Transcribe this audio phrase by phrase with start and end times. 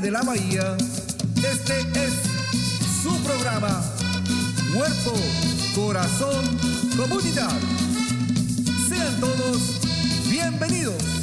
[0.00, 0.76] de la bahía,
[1.36, 2.12] este es
[3.02, 3.82] su programa.
[4.74, 5.14] Cuerpo,
[5.74, 6.44] corazón,
[6.96, 7.50] comunidad.
[8.88, 9.80] Sean todos
[10.28, 11.15] bienvenidos.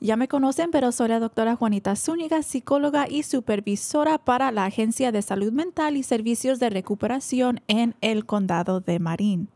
[0.02, 5.12] Ya me conocen, pero soy la doctora Juanita Zúñiga, psicóloga y supervisora para la Agencia
[5.12, 9.48] de Salud Mental y Servicios de Recuperación en el Condado de Marín.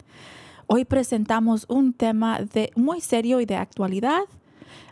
[0.67, 4.25] Hoy presentamos un tema de muy serio y de actualidad,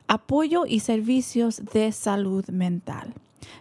[0.08, 3.12] apoyo y servicios de salud mental.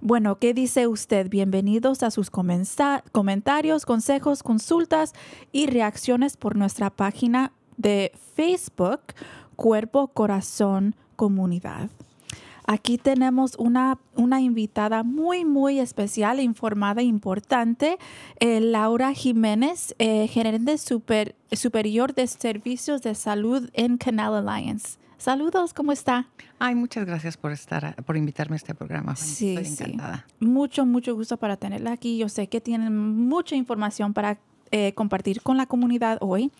[0.00, 1.28] Bueno, ¿qué dice usted?
[1.28, 5.12] Bienvenidos a sus comentarios, consejos, consultas
[5.52, 9.00] y reacciones por nuestra página de Facebook
[9.56, 11.90] Cuerpo, Corazón, Comunidad.
[12.72, 17.98] Aquí tenemos una, una invitada muy, muy especial, informada e importante,
[18.38, 24.98] eh, Laura Jiménez, eh, gerente super- superior de servicios de salud en Canal Alliance.
[25.18, 26.28] Saludos, ¿cómo está?
[26.60, 29.16] Ay, muchas gracias por estar, por invitarme a este programa.
[29.16, 29.82] Sí, Estoy sí.
[29.82, 30.26] encantada.
[30.38, 32.18] Mucho, mucho gusto para tenerla aquí.
[32.18, 32.96] Yo sé que tienen
[33.26, 34.38] mucha información para
[34.70, 36.52] eh, compartir con la comunidad hoy.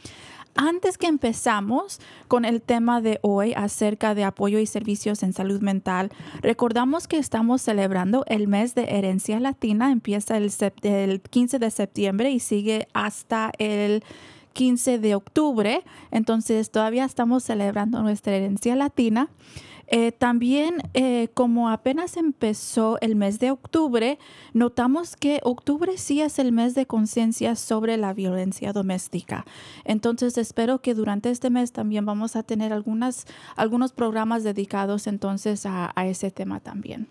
[0.56, 5.60] Antes que empezamos con el tema de hoy acerca de apoyo y servicios en salud
[5.60, 6.10] mental,
[6.42, 9.90] recordamos que estamos celebrando el mes de herencia latina.
[9.92, 14.02] Empieza el, sep- el 15 de septiembre y sigue hasta el
[14.52, 19.28] 15 de octubre, entonces todavía estamos celebrando nuestra herencia latina.
[19.92, 24.20] Eh, también, eh, como apenas empezó el mes de octubre,
[24.52, 29.44] notamos que octubre sí es el mes de conciencia sobre la violencia doméstica.
[29.84, 35.90] Entonces, espero que durante este mes también vamos a tener algunos programas dedicados entonces a,
[35.96, 37.08] a ese tema también.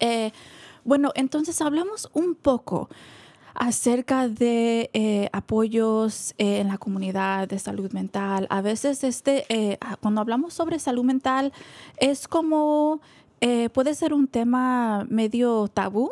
[0.00, 0.32] Eh,
[0.84, 2.88] bueno, entonces hablamos un poco
[3.54, 8.46] acerca de eh, apoyos eh, en la comunidad de salud mental.
[8.50, 11.52] A veces este, eh, cuando hablamos sobre salud mental
[11.98, 13.00] es como
[13.72, 16.10] puede ser un tema medio tabú,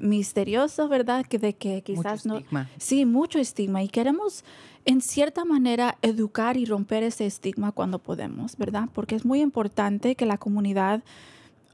[0.00, 1.26] misterioso, ¿verdad?
[1.26, 2.36] Que de que quizás Mucho no.
[2.38, 2.70] estigma.
[2.78, 4.42] Sí, mucho estigma y queremos
[4.86, 8.88] en cierta manera educar y romper ese estigma cuando podemos, ¿verdad?
[8.94, 11.02] Porque es muy importante que la comunidad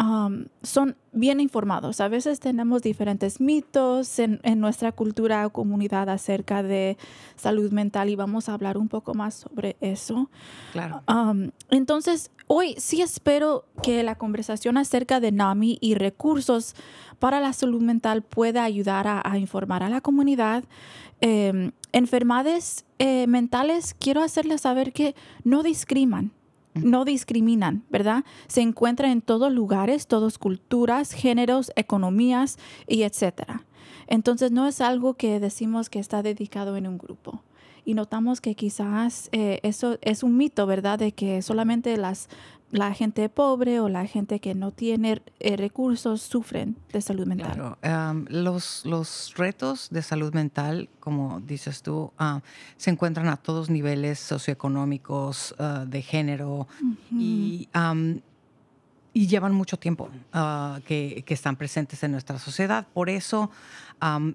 [0.00, 2.00] um, son bien informados.
[2.00, 6.97] A veces tenemos diferentes mitos en, en nuestra cultura o comunidad acerca de
[7.37, 10.31] salud mental y vamos a hablar un poco más sobre eso.
[10.73, 11.03] Claro.
[11.09, 16.75] Um, entonces, hoy sí espero que la conversación acerca de NAMI y recursos
[17.19, 20.65] para la salud mental pueda ayudar a, a informar a la comunidad.
[21.21, 26.33] Eh, enfermedades eh, mentales, quiero hacerles saber que no discriminan.
[26.85, 28.25] No discriminan, ¿verdad?
[28.47, 33.65] Se encuentran en todos lugares, todas culturas, géneros, economías y etcétera.
[34.07, 37.43] Entonces no es algo que decimos que está dedicado en un grupo
[37.89, 40.99] y notamos que quizás eh, eso es un mito, ¿verdad?
[40.99, 42.29] De que solamente las,
[42.70, 47.53] la gente pobre o la gente que no tiene eh, recursos sufren de salud mental.
[47.53, 52.43] Claro, am, los, los retos de salud mental, como dices tú, ah,
[52.76, 56.69] se encuentran a todos niveles socioeconómicos, ah, de género
[57.11, 57.69] y,
[59.15, 62.87] y llevan mucho tiempo ah, que, que están presentes en nuestra sociedad.
[62.93, 63.50] Por eso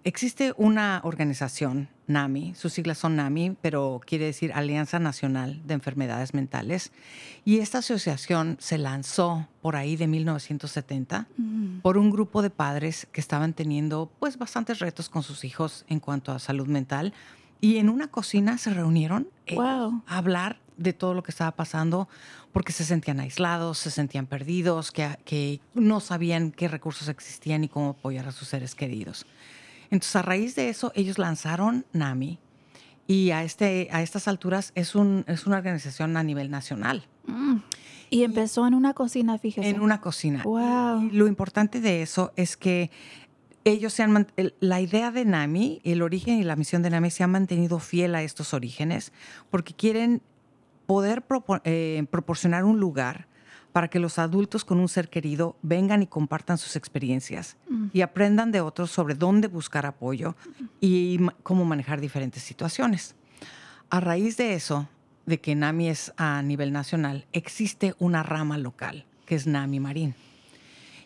[0.04, 6.34] existe una organización, NAMI, sus siglas son NAMI, pero quiere decir Alianza Nacional de Enfermedades
[6.34, 6.92] Mentales.
[7.46, 11.28] Y esta asociación se lanzó por ahí de 1970
[11.82, 16.00] por un grupo de padres que estaban teniendo pues bastantes retos con sus hijos en
[16.00, 17.14] cuanto a salud mental.
[17.62, 20.04] Y en una cocina se reunieron Wow.
[20.08, 22.08] a hablar de todo lo que estaba pasando
[22.52, 27.70] porque se sentían aislados, se sentían perdidos, que, que no sabían qué recursos existían y
[27.70, 29.26] cómo apoyar a sus seres queridos.
[29.90, 32.40] Entonces, a raíz de eso, ellos lanzaron NAMI
[33.08, 37.58] y a, este, a estas alturas es, un, es una organización a nivel nacional, Mm.
[38.10, 39.70] Y empezó en una cocina, fíjese.
[39.70, 40.44] en una cocina.
[40.44, 41.04] Wow.
[41.04, 42.92] Y lo importante de eso es que
[43.66, 44.28] ellos se han
[44.60, 48.14] la idea de NAMI, el origen y la misión de NAMI se han mantenido fiel
[48.14, 49.14] a estos orígenes
[49.50, 50.22] porque quieren
[50.86, 51.24] poder
[51.64, 53.28] eh, proporcionar un lugar
[53.74, 57.58] para que los adultos con un ser querido vengan y compartan sus experiencias
[57.92, 60.36] y aprendan de otros sobre dónde buscar apoyo
[60.80, 63.16] y cómo manejar diferentes situaciones.
[63.90, 64.88] A raíz de eso,
[65.26, 70.16] de que NAMI es a nivel nacional, existe una rama local, que es NAMI Marín.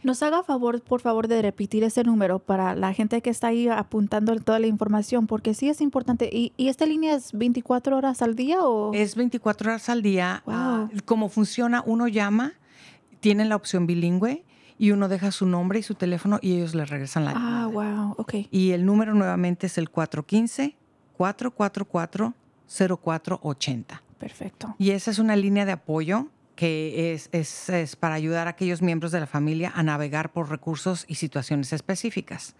[0.03, 3.67] Nos haga favor, por favor, de repetir ese número para la gente que está ahí
[3.69, 6.31] apuntando toda la información, porque sí es importante.
[6.33, 8.95] ¿Y, y esta línea es 24 horas al día o...?
[8.95, 10.45] Es 24 horas al día.
[10.47, 10.55] Wow.
[10.55, 11.83] Ah, ¿Cómo funciona?
[11.85, 12.53] Uno llama,
[13.21, 14.45] tienen la opción bilingüe
[14.79, 17.67] y uno deja su nombre y su teléfono y ellos le regresan la ah, llamada.
[17.67, 18.35] wow, ok.
[18.51, 19.91] Y el número nuevamente es el
[22.69, 24.01] 415-444-0480.
[24.19, 24.75] Perfecto.
[24.79, 28.83] Y esa es una línea de apoyo que es, es- es para ayudar a aquellos
[28.83, 32.57] miembros de la familia a navegar por recursos y situaciones específicas.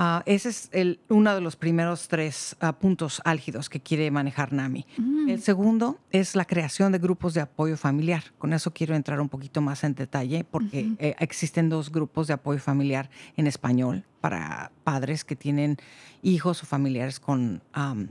[0.00, 4.52] Ah, ese es el- uno de los primeros tres ah, puntos álgidos que quiere manejar
[4.52, 4.86] NAMI.
[5.28, 8.22] El segundo es la creación de grupos de apoyo familiar.
[8.38, 12.34] Con eso quiero entrar un poquito más en detalle porque eh, existen dos grupos de
[12.34, 15.78] apoyo familiar en español para padres que tienen
[16.22, 17.62] hijos o familiares con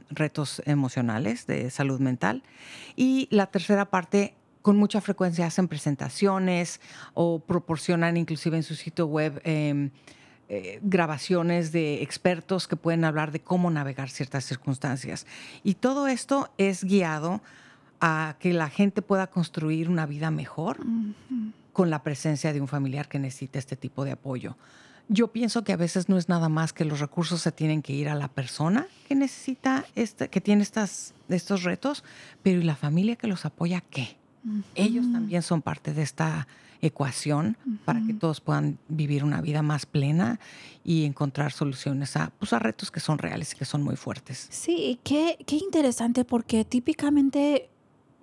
[0.10, 2.44] retos emocionales de salud mental.
[2.98, 6.82] Y la tercera parte con mucha frecuencia hacen presentaciones
[7.13, 9.91] o proporcionan inclusive en su sitio web em,
[10.50, 15.25] eh, grabaciones de expertos que pueden hablar de cómo navegar ciertas circunstancias.
[15.63, 17.42] Y todo esto es guiado
[18.00, 20.77] a que la gente pueda construir una vida mejor
[21.74, 24.56] con la presencia de un familiar que necesita este tipo de apoyo.
[25.10, 27.94] Yo pienso que a veces no es nada más que los recursos se tienen que
[27.94, 32.04] ir a la persona que necesita, este, que tiene estas, estos retos,
[32.42, 34.18] pero ¿y la familia que los apoya qué?
[34.75, 36.48] Ellos también son parte de esta
[36.82, 40.40] ecuación para que todos puedan vivir una vida más plena
[40.84, 44.48] y encontrar soluciones a, pues, a retos que son reales y que son muy fuertes.
[44.50, 47.70] Sí, qué, qué interesante porque típicamente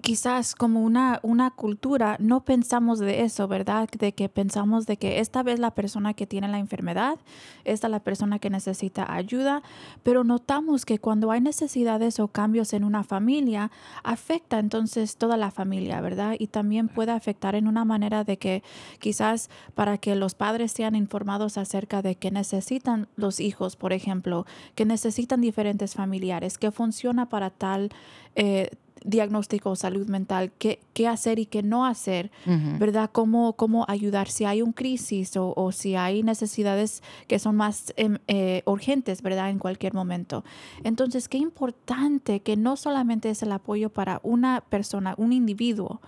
[0.05, 3.89] quizás como una, una cultura no pensamos de eso, ¿verdad?
[3.99, 7.17] De que pensamos de que esta vez la persona que tiene la enfermedad,
[7.65, 9.63] esta es la persona que necesita ayuda,
[10.03, 13.71] pero notamos que cuando hay necesidades o cambios en una familia,
[14.03, 16.37] afecta entonces toda la familia, ¿verdad?
[16.39, 18.63] Y también puede afectar en una manera de que
[18.99, 24.45] quizás para que los padres sean informados acerca de que necesitan los hijos, por ejemplo,
[24.75, 27.89] que necesitan diferentes familiares, que funciona para tal...
[28.37, 28.69] Eh,
[29.05, 32.31] diagnóstico salud mental, qué, qué hacer y qué no hacer,
[32.79, 33.11] ¿verdad?
[33.13, 37.93] Cómo, cómo ayudar si hay un crisis o, o si hay necesidades que son más
[37.97, 39.51] em, eh, urgentes, ¿verdad?
[39.51, 40.43] En cualquier momento.
[40.83, 46.01] Entonces, qué importante que no solamente es el apoyo para una persona, un individuo,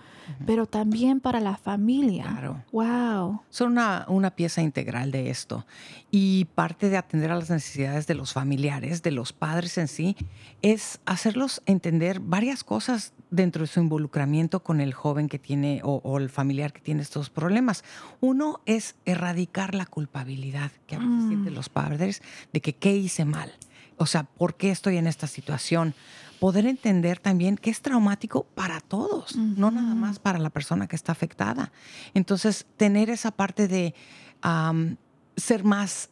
[0.45, 2.23] pero también para la familia.
[2.23, 2.63] Claro.
[2.71, 3.41] Wow.
[3.49, 5.65] Son una, una pieza integral de esto.
[6.11, 10.17] Y parte de atender a las necesidades de los familiares, de los padres en sí,
[10.61, 12.86] es hacerlos entender varias cosas
[13.29, 17.01] dentro de su involucramiento con el joven que tiene o, o el familiar que tiene
[17.01, 17.83] estos problemas.
[18.19, 22.21] Uno es erradicar la culpabilidad que a veces sienten los padres
[22.53, 23.51] de que qué hice mal.
[23.97, 25.95] O sea, ¿por qué estoy en esta situación?
[26.39, 30.95] Poder entender también que es traumático para todos, no nada más para la persona que
[30.95, 31.71] está afectada.
[32.13, 33.95] Entonces, tener esa parte de
[34.41, 34.97] am,
[35.35, 36.09] ser más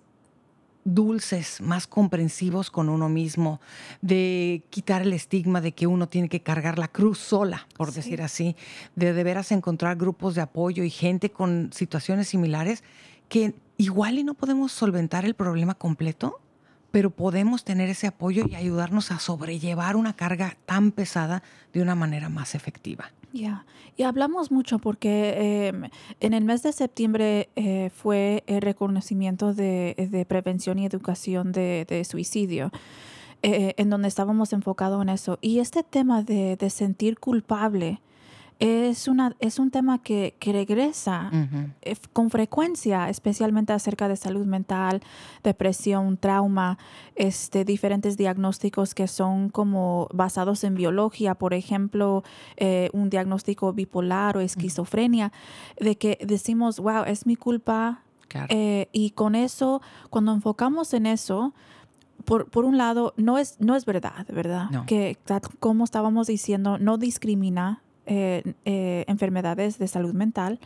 [0.85, 3.59] dulces, más comprensivos con uno mismo,
[4.01, 7.95] de quitar el estigma de que uno tiene que cargar la cruz sola, por Sí.
[7.95, 8.55] decir así,
[8.95, 12.83] de de veras encontrar grupos de apoyo y gente con situaciones similares
[13.27, 16.39] que igual y no podemos solventar el problema completo,
[16.95, 21.93] pero podemos tener ese apoyo y ayudarnos a sobrellevar una carga tan pesada de una
[21.93, 23.11] manera más efectiva.
[23.33, 23.65] Ya,
[23.97, 25.89] y hablamos mucho porque em,
[26.21, 31.85] en el mes de septiembre eh, fue el reconocimiento de, de prevención y educación de,
[31.85, 32.71] de suicidio,
[33.43, 35.37] eh, en donde estábamos enfocados en eso.
[35.41, 37.99] Y este tema de, de sentir culpable
[38.59, 41.29] es, una, es un tema que, que regresa
[41.81, 45.01] eh, con frecuencia, especialmente acerca de salud mental,
[45.43, 46.77] depresión, trauma,
[47.15, 52.23] este, diferentes diagnósticos que son como basados en biología, por ejemplo,
[52.57, 55.31] eh, un diagnóstico bipolar o esquizofrenia,
[55.79, 58.01] de que decimos, wow, es mi culpa.
[58.27, 58.47] Claro.
[58.49, 61.53] eh, y con eso, cuando enfocamos en eso,
[62.25, 64.69] por, por un lado, no es, no es verdad, ¿verdad?
[64.71, 64.85] No.
[64.87, 65.17] Que,
[65.59, 70.59] como estábamos diciendo, no discrimina eh, eh, enfermedades de salud mental.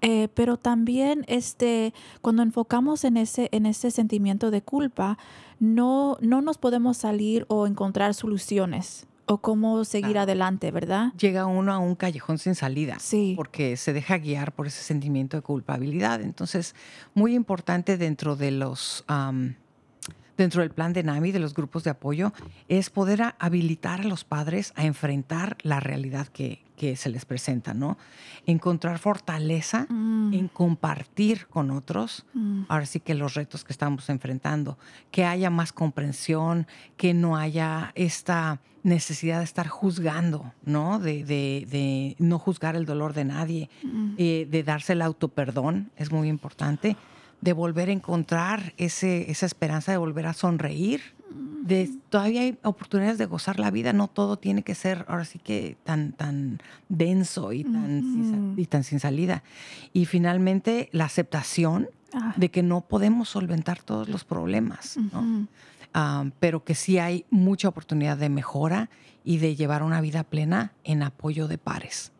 [0.00, 1.92] Eh, pero también este,
[2.22, 5.18] cuando enfocamos en ese, en ese sentimiento de culpa,
[5.58, 11.12] no, no nos podemos salir o encontrar soluciones o cómo seguir adelante, ¿verdad?
[11.14, 12.96] Llega uno a un callejón sin salida.
[12.98, 13.34] Sí.
[13.36, 16.22] porque se deja guiar por ese sentimiento de culpabilidad.
[16.22, 16.74] Entonces,
[17.14, 19.56] muy importante dentro de los am,
[20.38, 22.32] dentro del plan de NAMI, de los grupos de apoyo,
[22.68, 27.74] es poder habilitar a los padres a enfrentar la realidad que, que se les presenta,
[27.74, 27.98] ¿no?
[28.46, 34.08] Encontrar fortaleza Mm, en compartir con otros, mm, ahora sí que los retos que estamos
[34.08, 34.78] enfrentando,
[35.10, 36.66] que haya más comprensión,
[36.96, 40.98] que no haya esta necesidad de estar juzgando, ¿no?
[41.00, 44.14] De, de- de no juzgar el dolor de nadie, mm.
[44.16, 46.96] eh, de darse el autoperdón, es muy importante,
[47.40, 51.00] de volver a encontrar ese, esa esperanza de volver a sonreír.
[51.30, 55.38] De, todavía hay oportunidades de gozar la vida, no todo tiene que ser ahora sí
[55.38, 59.42] que tan, tan denso y tan, sin, y tan sin salida.
[59.92, 64.96] Y finalmente la aceptación Ah, de que no podemos solventar todos los problemas.
[65.92, 68.88] Ah, pero que sí hay mucha oportunidad de mejora
[69.24, 72.12] y de llevar una vida plena en apoyo de pares.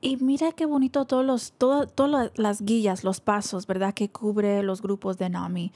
[0.00, 3.94] Y mira qué bonito todos los, todo- todas las guías, los pasos, ¿verdad?
[3.94, 5.70] Que cubre los grupos de NAMI.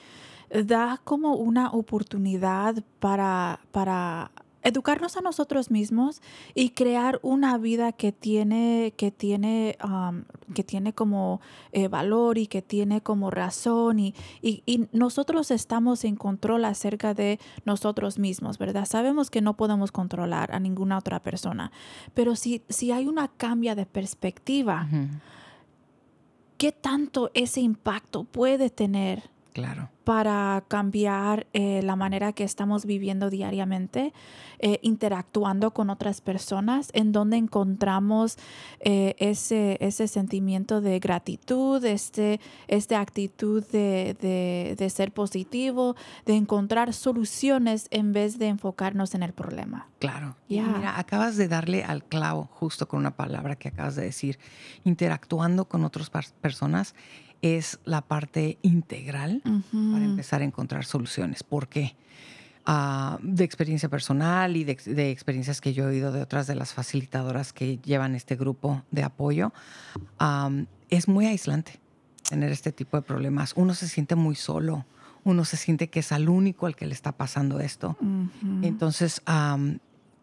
[0.54, 4.30] Da como una oportunidad para, para
[4.64, 6.22] educarnos a nosotros mismos
[6.54, 11.40] y crear una vida que tiene, que tiene, um, que tiene como
[11.72, 17.12] eh, valor y que tiene como razón y, y, y nosotros estamos en control acerca
[17.12, 18.86] de nosotros mismos, ¿verdad?
[18.86, 21.70] Sabemos que no podemos controlar a ninguna otra persona,
[22.14, 24.88] pero si, si hay una cambia de perspectiva.
[26.56, 29.88] ¿qué tanto ese impacto puede tener Claro.
[30.02, 34.12] para cambiar eh, la manera que estamos viviendo diariamente,
[34.58, 38.36] eh, interactuando con otras personas, en donde encontramos
[38.80, 45.94] eh, ese, ese sentimiento de gratitud, este, esta actitud de, de- de ser positivo,
[46.26, 49.88] de encontrar soluciones en vez de enfocarnos en el problema.
[50.00, 50.36] Claro.
[50.48, 50.64] Y Ya.
[50.66, 54.38] mira, acabas de darle al clavo justo con una palabra que acabas de decir.
[54.84, 56.94] Interactuando con otras personas
[57.44, 61.42] es la parte integral para empezar a encontrar soluciones.
[61.42, 61.94] ¿Por qué?
[62.66, 66.46] Ah, de experiencia personal y de, ex- de experiencias que yo he oído de otras
[66.46, 69.52] de las facilitadoras que llevan este grupo de apoyo,
[70.88, 71.78] es muy aislante
[72.28, 73.52] tener este tipo de problemas.
[73.56, 74.86] Uno se siente muy solo,
[75.24, 77.98] uno se siente que es al único al que le está pasando esto.
[78.62, 79.20] Entonces,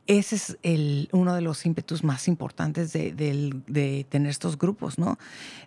[0.07, 5.17] ese es el, uno de los ímpetus más importantes de, tener estos grupos, ¿no?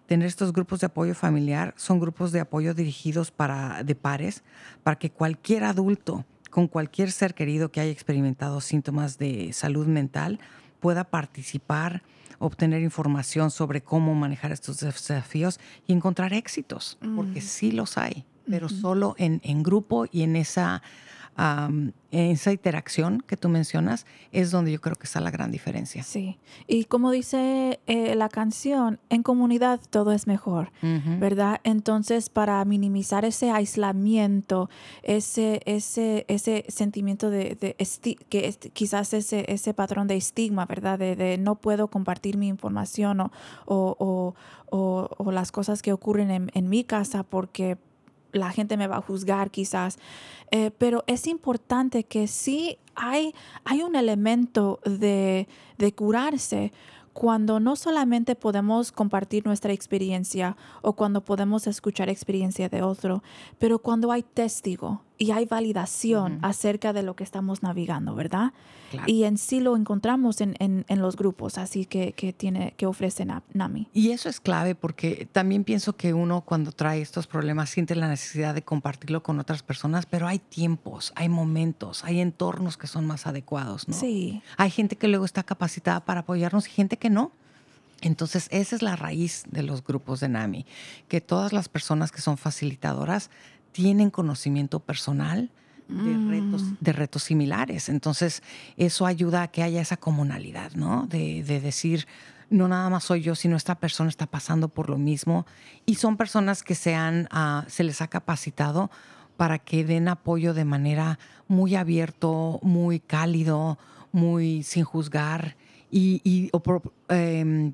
[0.07, 4.43] Tener estos grupos de apoyo familiar son grupos de apoyo dirigidos para, de pares
[4.83, 10.39] para que cualquier adulto con cualquier ser querido que haya experimentado síntomas de salud mental
[10.79, 12.03] pueda participar,
[12.39, 18.69] obtener información sobre cómo manejar estos desafíos y encontrar éxitos, porque sí los hay, pero
[18.69, 20.83] solo en, en grupo y en esa,
[21.37, 26.03] en esa interacción que tú mencionas es donde yo creo que está la gran diferencia.
[26.05, 26.39] Sí,
[26.69, 30.71] y como dice eh, la canción, en comunidad todo es mejor.
[31.19, 31.61] ¿verdad?
[31.65, 34.71] Entonces, para minimizar ese aislamiento,
[35.03, 37.57] ese, ese, ese sentimiento de,
[38.29, 40.99] que es- quizás ese, ese patrón de estigma, ¿verdad?
[40.99, 43.31] De, de no puedo compartir mi información o,
[43.67, 44.35] o, o-
[44.71, 47.77] o- o las cosas que ocurren en, en mi casa porque
[48.35, 49.99] la gente me va a juzgar quizás.
[50.51, 55.49] Eh, pero es importante que sí hay, hay un elemento de,
[55.79, 56.73] de curarse
[57.13, 63.23] cuando no solamente podemos compartir nuestra experiencia o cuando podemos escuchar experiencia de otro,
[63.59, 68.53] pero cuando hay testigo y hay validación acerca de lo que estamos navegando, ¿verdad?
[68.91, 69.07] Claro.
[69.11, 72.87] Y en sí lo encontramos en, en- en los grupos, así que, que, tiene, que
[72.87, 73.89] ofrece Na- NAMI.
[73.93, 78.09] Y eso es clave porque también pienso que uno cuando trae estos problemas siente la
[78.09, 83.07] necesidad de compartirlo con otras personas, pero hay tiempos, hay momentos, hay entornos que son
[83.07, 83.95] más adecuados, ¿no?
[83.95, 87.33] Sí, Hay gente que luego está capacitada para apoyarnos y gente que no.
[88.01, 90.67] Entonces, esa es la raíz de los grupos de NAMI,
[91.09, 93.31] que todas las personas que son facilitadoras
[93.75, 95.51] tienen conocimiento personal
[95.89, 97.89] de retos, de retos similares.
[97.89, 98.43] Entonces,
[98.77, 101.07] eso ayuda a que haya esa comunalidad, ¿no?
[101.09, 102.07] De, de decir,
[102.49, 105.45] no nada más soy yo, sino esta persona está pasando por lo mismo.
[105.87, 108.91] Y son personas que se, han, ah, se les ha capacitado
[109.37, 113.77] para que den apoyo de manera muy abierto, muy cálido,
[114.13, 115.57] muy sin juzgar
[115.91, 116.51] y,
[117.09, 117.73] em,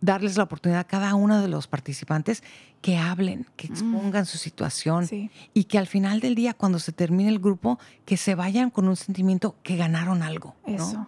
[0.00, 2.42] darles la oportunidad a cada uno de los participantes
[2.80, 5.30] que hablen, que expongan su situación sí.
[5.54, 8.88] y que al final del día, cuando se termine el grupo, que se vayan con
[8.88, 10.74] un sentimiento que ganaron algo, ¿no?
[10.74, 11.06] Eso,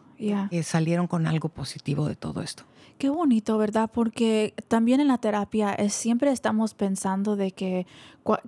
[0.50, 2.64] que salieron con algo positivo de todo esto.
[3.00, 3.90] Qué bonito, ¿verdad?
[3.90, 7.86] Porque también en la terapia siempre estamos pensando de que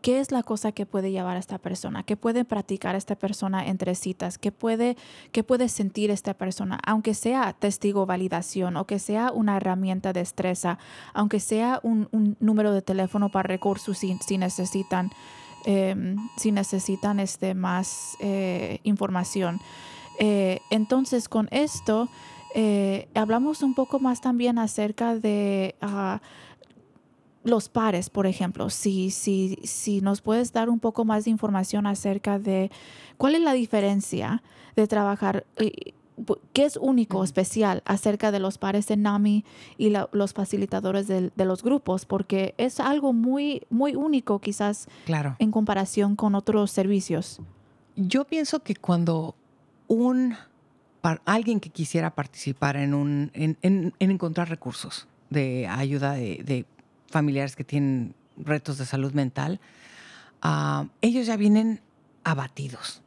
[0.03, 3.67] qué es la cosa que puede llevar a esta persona, qué puede practicar esta persona
[3.67, 4.99] entre citas, qué puede,
[5.33, 10.21] qué puede sentir esta persona, aunque sea testigo validación o que sea una herramienta de
[10.21, 10.79] destreza,
[11.15, 15.13] aunque sea un, un número de teléfono para recursos si, si necesitan,
[15.65, 19.63] em, si necesitan este, más eh, información.
[20.19, 22.11] Eh, entonces, con esto,
[22.55, 26.21] eh, hablamos un poco más también acerca de ah,
[27.45, 28.71] los pares, por ejemplo.
[28.71, 32.71] Si, si, si nos puedes dar un poco más de información acerca de
[33.17, 34.43] cuál es la diferencia
[34.77, 35.95] de trabajar, eh,
[36.53, 39.45] qué es único, especial acerca de los pares en NAMI
[39.77, 44.87] y la- los facilitadores del- de, los grupos, porque es algo muy, muy único quizás
[45.05, 45.35] Claro.
[45.41, 47.41] en comparación con otros servicios.
[47.97, 49.35] Yo pienso que cuando
[49.89, 50.37] un
[51.25, 56.67] alguien que quisiera participar en un en, en- en encontrar recursos de ayuda de, de
[57.11, 59.61] familiares que tienen retos de salud mental,
[60.43, 61.81] ah, ellos ya vienen
[62.25, 63.03] abatidos,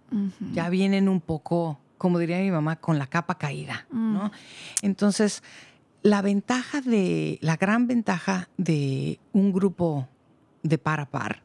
[0.53, 4.31] ya vienen un poco, como diría mi mamá, con la capa caída, ¿no?
[4.81, 5.41] Entonces,
[6.03, 10.07] la ventaja de, la gran ventaja de un grupo
[10.63, 11.41] de par a par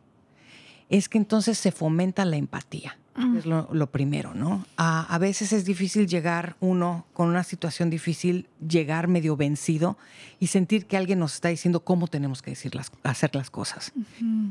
[0.89, 2.99] es que entonces se fomenta la empatía.
[3.37, 4.65] Es lo, lo primero, ¿no?
[4.77, 9.97] A, a veces es difícil llegar uno con una situación difícil, llegar medio vencido
[10.39, 13.93] y sentir que alguien nos está diciendo cómo tenemos que decir las, hacer las cosas.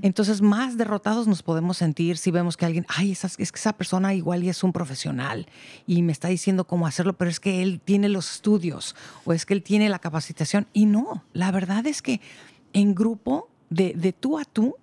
[0.01, 3.73] Entonces, más derrotados nos podemos sentir si vemos que alguien, ay, esa- es que esa
[3.73, 5.47] persona igual y es un profesional
[5.87, 9.45] y me está diciendo cómo hacerlo, pero es que él tiene los estudios o es
[9.45, 10.67] que él tiene la capacitación.
[10.73, 12.21] Y no, la verdad es que
[12.73, 14.75] en grupo, de, de tú a tú,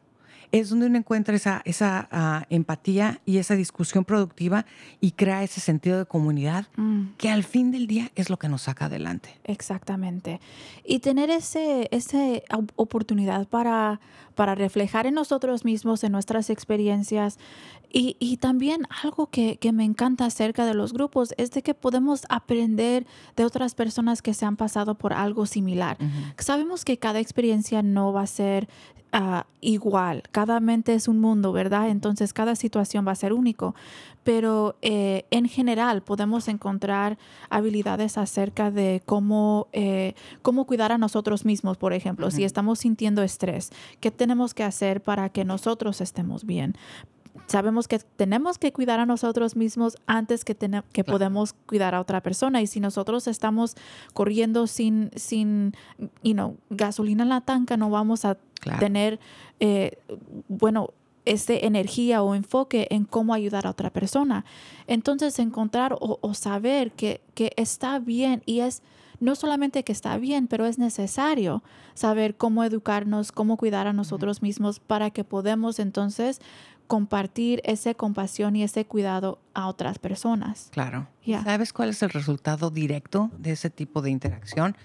[0.52, 4.66] es donde uno encuentra esa, esa ah, empatía y esa discusión productiva
[5.00, 7.14] y crea ese sentido de comunidad Mm.
[7.18, 9.30] que al fin del día es lo que nos saca adelante.
[9.44, 10.40] Exactamente.
[10.85, 14.00] Y tener ese, ese op- oportunidad para,
[14.37, 17.38] para reflejar en nosotros mismos, en nuestras experiencias.
[17.92, 21.75] Y, y también algo que, que me encanta acerca de los grupos es de que
[21.75, 25.96] podemos aprender de otras personas que se han pasado por algo similar.
[26.38, 28.68] Sabemos que cada experiencia no va a ser
[29.12, 31.88] ah, igual, cada mente es un mundo, ¿verdad?
[31.88, 33.75] Entonces cada situación va a ser único,
[34.27, 37.16] pero eh, en general podemos encontrar
[37.49, 43.22] habilidades acerca de cómo, eh, cómo cuidar a nosotros mismos, por ejemplo, si estamos sintiendo
[43.22, 43.70] estrés,
[44.01, 46.74] ¿qué tenemos que hacer para que nosotros estemos bien?
[47.46, 51.12] Sabemos que tenemos que cuidar a nosotros mismos antes que, que Claro.
[51.12, 52.60] podemos cuidar a otra persona.
[52.60, 53.76] Y si nosotros estamos
[54.14, 55.74] corriendo sin, sin
[56.24, 58.80] you know, gasolina en la tanca, no vamos a Claro.
[58.80, 59.20] tener,
[59.60, 59.96] eh,
[60.48, 60.88] bueno,
[61.24, 64.44] esta energía o enfoque en cómo ayudar a otra persona.
[64.88, 68.82] Entonces, encontrar o, o saber que, que está bien y es
[69.20, 71.62] no solamente que está bien, pero es necesario
[71.94, 76.40] saber cómo educarnos, cómo cuidar a nosotros mismos para que podamos entonces
[76.87, 80.68] compartir esa compasión y ese cuidado a otras personas.
[80.70, 81.09] Claro.
[81.24, 81.42] Ya.
[81.42, 84.76] ¿Sabes cuál es el resultado directo de ese tipo de interacción?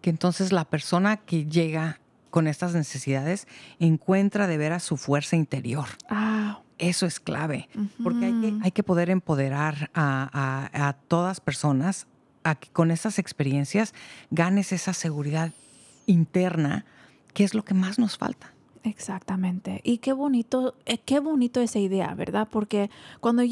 [0.00, 3.46] Que entonces la persona que llega con estas necesidades
[3.78, 5.86] encuentra de veras su fuerza interior.
[6.10, 7.68] Ah, Eso es clave,
[8.02, 12.08] porque hay que, hay que poder empoderar a, a- a todas personas
[12.44, 13.94] a que con estas experiencias
[14.30, 15.52] ganes esa seguridad
[16.06, 16.84] interna,
[17.32, 18.52] que es lo que más nos falta.
[18.84, 19.80] Exactamente.
[19.82, 22.46] Y qué bonito, eh, qué bonito esa idea, ¿verdad?
[22.50, 23.42] Porque cuando,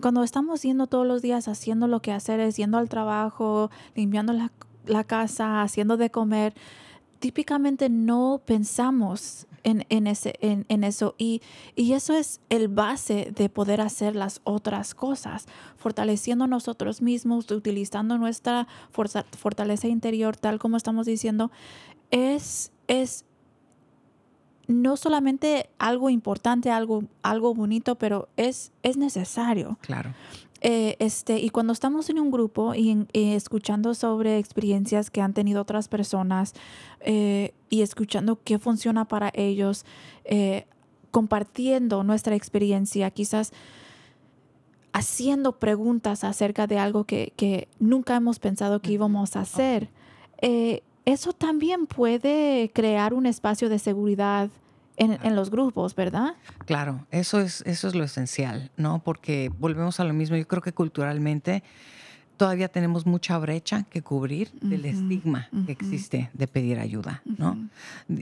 [0.00, 4.32] cuando estamos yendo todos los días haciendo lo que hacer es yendo al trabajo, limpiando
[4.32, 4.50] la,
[4.86, 6.54] la casa, haciendo de comer,
[7.18, 11.14] típicamente no pensamos en, en ese, en, en eso.
[11.18, 11.42] Y,
[11.76, 18.18] y eso es el base de poder hacer las otras cosas, fortaleciendo nosotros mismos, utilizando
[18.18, 21.50] nuestra fortaleza interior, tal como estamos diciendo,
[22.10, 23.24] es, es
[24.68, 29.78] no solamente algo importante, algo, algo bonito, pero es, es necesario.
[29.80, 30.14] Claro.
[30.60, 35.62] Eh, este, y cuando estamos en un grupo y, escuchando sobre experiencias que han tenido
[35.62, 36.54] otras personas
[37.00, 39.84] eh, y escuchando qué funciona para ellos,
[40.24, 40.66] eh,
[41.10, 43.52] compartiendo nuestra experiencia, quizás
[44.92, 49.90] haciendo preguntas acerca de algo que, que nunca hemos pensado que íbamos a hacer,
[51.04, 54.50] eso también puede crear un espacio de seguridad
[54.98, 56.34] en, en los grupos, ¿verdad?
[56.66, 58.98] Claro, eso es, eso es lo esencial, ¿no?
[59.02, 60.36] Porque volvemos a lo mismo.
[60.36, 61.62] Yo creo que culturalmente
[62.36, 67.68] todavía tenemos mucha brecha que cubrir del estigma que existe de pedir ayuda, ¿no?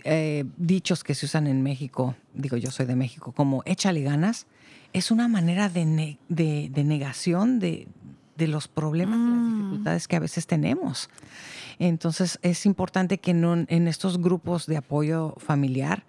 [0.05, 4.47] Eh, dichos que se usan en México, digo yo soy de México, como échale ganas,
[4.95, 7.89] es una manera de, ne- de- de negación de,
[8.39, 9.59] de los problemas y las Mm.
[9.59, 11.11] dificultades que a veces tenemos.
[11.79, 16.05] Entonces es importante que no- en estos grupos de apoyo familiar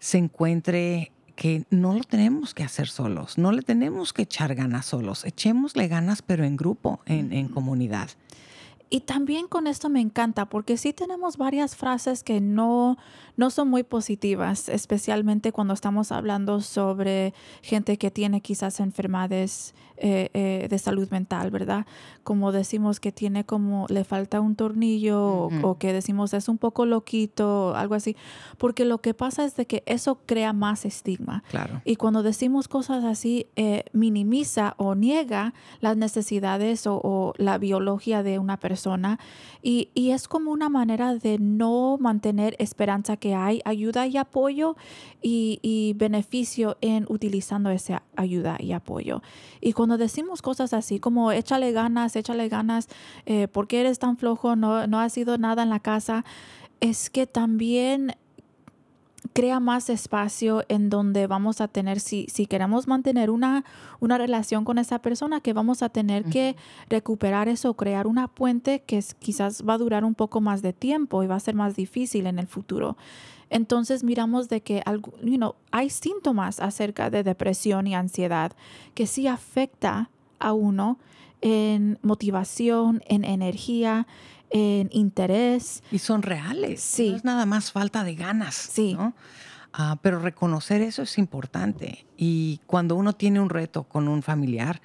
[0.00, 4.86] se encuentre que no lo tenemos que hacer solos, no le tenemos que echar ganas
[4.86, 8.10] solos, echémosle ganas pero en grupo, en, en comunidad.
[8.92, 12.98] Y también con esto me encanta porque sí tenemos varias frases que no,
[13.36, 17.32] no son muy positivas, especialmente cuando estamos hablando sobre
[17.62, 21.86] gente que tiene quizás enfermedades eh, eh, de salud mental, ¿verdad?
[22.24, 26.86] Como decimos que tiene como, le falta un tornillo o- que decimos es un poco
[26.86, 28.16] loquito, algo así,
[28.58, 31.42] porque lo que pasa es de que eso crea más estigma.
[31.50, 31.80] Claro.
[31.84, 38.22] Y cuando decimos cosas así, eh, minimiza o niega las necesidades o, o la biología
[38.22, 39.18] de una persona.
[39.62, 44.76] Y, y es como una manera de no mantener esperanza que hay ayuda y apoyo
[45.22, 49.22] y, y beneficio en utilizando esa ayuda y apoyo.
[49.60, 52.88] Y cuando decimos cosas así como échale ganas, échale ganas,
[53.26, 54.56] eh, ¿por qué eres tan flojo?
[54.56, 56.24] No, no ha sido nada en la casa.
[56.80, 58.12] Es que también
[59.34, 63.64] crea más espacio en donde vamos a tener, si, si queremos mantener una,
[64.00, 66.56] una relación con esa persona, que vamos a tener que
[66.88, 70.72] recuperar eso, crear una puente que es- quizás va a durar un poco más de
[70.72, 72.96] tiempo y va a ser más difícil en el futuro.
[73.50, 74.82] Entonces miramos de que
[75.22, 78.52] you know, hay síntomas acerca de depresión y ansiedad
[78.94, 80.98] que sí afecta a uno
[81.42, 84.06] en motivación, en energía,
[84.50, 85.82] en interés.
[85.90, 86.80] Y son reales.
[86.80, 87.10] Sí.
[87.10, 88.54] No es nada más falta de ganas.
[88.54, 88.94] Sí.
[88.94, 89.14] ¿no?
[89.72, 92.04] Ah, pero reconocer eso es importante.
[92.16, 94.80] Y cuando uno tiene un reto con un familiar,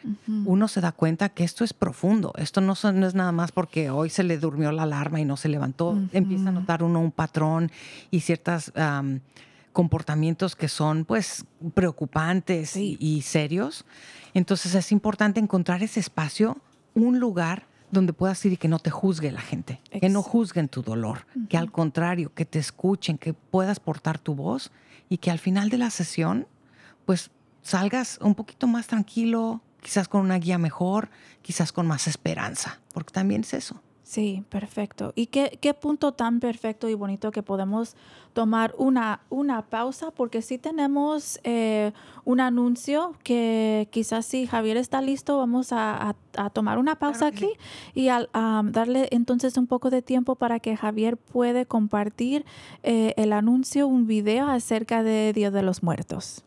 [0.46, 2.32] uno se da cuenta que esto es profundo.
[2.38, 5.26] Esto no, son- no es nada más porque hoy se le durmió la alarma y
[5.26, 5.98] no se levantó.
[6.12, 7.72] Empieza a notar uno un patrón
[8.12, 9.22] y ciertas am,
[9.74, 13.86] comportamientos que son pues preocupantes y, y serios.
[14.34, 16.58] Entonces es importante encontrar ese espacio,
[16.94, 20.68] un lugar donde puedas ir y que no te juzgue la gente, que no juzguen
[20.68, 24.72] tu dolor, que al contrario, que te escuchen, que puedas portar tu voz
[25.10, 26.48] y que al final de la sesión,
[27.06, 31.10] pues salgas un poquito más tranquilo, quizás con una guía mejor,
[31.42, 33.82] quizás con más esperanza, porque también es eso.
[34.08, 35.14] Sí, perfecto.
[35.16, 37.96] ¿Y qué, qué punto tan perfecto y bonito que podemos
[38.34, 40.12] tomar una, una pausa?
[40.12, 41.92] Porque sí tenemos eh,
[42.24, 47.32] un anuncio que quizás si Javier está listo, vamos a, a- a tomar una pausa
[47.32, 47.60] Claro aquí
[47.96, 52.46] y al, a darle entonces un poco de tiempo para que Javier puede compartir
[52.84, 56.44] eh, el anuncio, un video acerca de Día de los Muertos.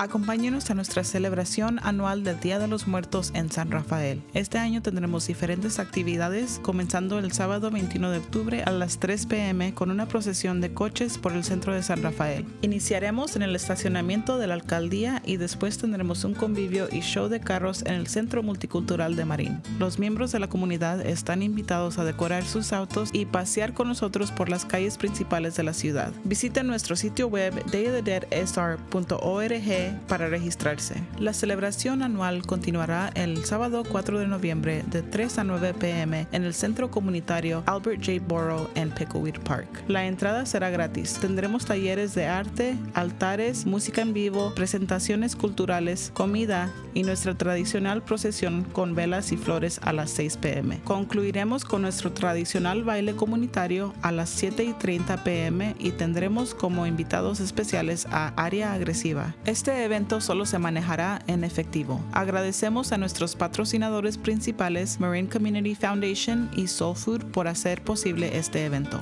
[0.00, 4.22] Acompáñenos a nuestra celebración anual del Día de los Muertos en San Rafael.
[4.32, 9.74] Este año tendremos diferentes actividades, comenzando el sábado 21 de octubre a las 3 pm
[9.74, 12.46] con una procesión de coches por el centro de San Rafael.
[12.62, 17.40] Iniciaremos en el estacionamiento de la alcaldía y después tendremos un convivio y show de
[17.40, 19.60] carros en el Centro Multicultural de Marín.
[19.78, 24.32] Los miembros de la comunidad están invitados a decorar sus autos y pasear con nosotros
[24.32, 26.10] por las calles principales de la ciudad.
[26.24, 30.94] Visiten nuestro sitio web dayofthedeadsr.org para registrarse.
[31.18, 36.44] La celebración anual continuará el sábado 4 de noviembre de 3 a 9 pm en
[36.44, 38.24] el centro comunitario Albert J.
[38.26, 39.84] Borough en Pickleweed Park.
[39.88, 41.18] La entrada será gratis.
[41.20, 48.64] Tendremos talleres de arte, altares, música en vivo, presentaciones culturales, comida y nuestra tradicional procesión
[48.64, 50.80] con velas y flores a las 6 pm.
[50.84, 56.86] Concluiremos con nuestro tradicional baile comunitario a las 7 y 30 pm y tendremos como
[56.86, 59.34] invitados especiales a Área Agresiva.
[59.44, 62.00] Este evento solo se manejará en efectivo.
[62.12, 68.64] Agradecemos a nuestros patrocinadores principales Marine Community Foundation y Soul Food por hacer posible este
[68.64, 69.00] evento.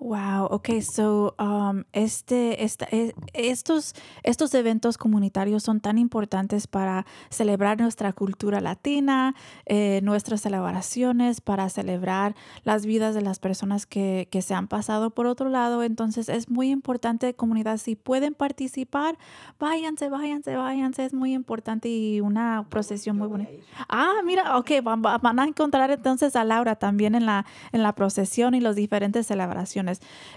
[0.00, 7.04] Wow, okay, so um, este, esta- e- estos, estos eventos comunitarios son tan importantes para
[7.30, 9.34] celebrar nuestra cultura latina,
[9.66, 15.10] eh, nuestras celebraciones, para celebrar las vidas de las personas que, que se han pasado
[15.10, 15.82] por otro lado.
[15.82, 19.18] Entonces es muy importante, comunidad, si pueden participar,
[19.58, 23.50] váyanse, váyanse, váyanse, es muy importante y una procesión muy bonita.
[23.88, 27.82] Ah, mira, ok, van, va- van a encontrar entonces a Laura también en la, en
[27.82, 29.87] la procesión y las diferentes celebraciones.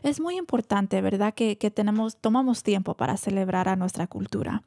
[0.03, 1.33] Es muy importante, ¿verdad?
[1.33, 4.63] Que, que tenemos, tomamos tiempo para celebrar a nuestra cultura.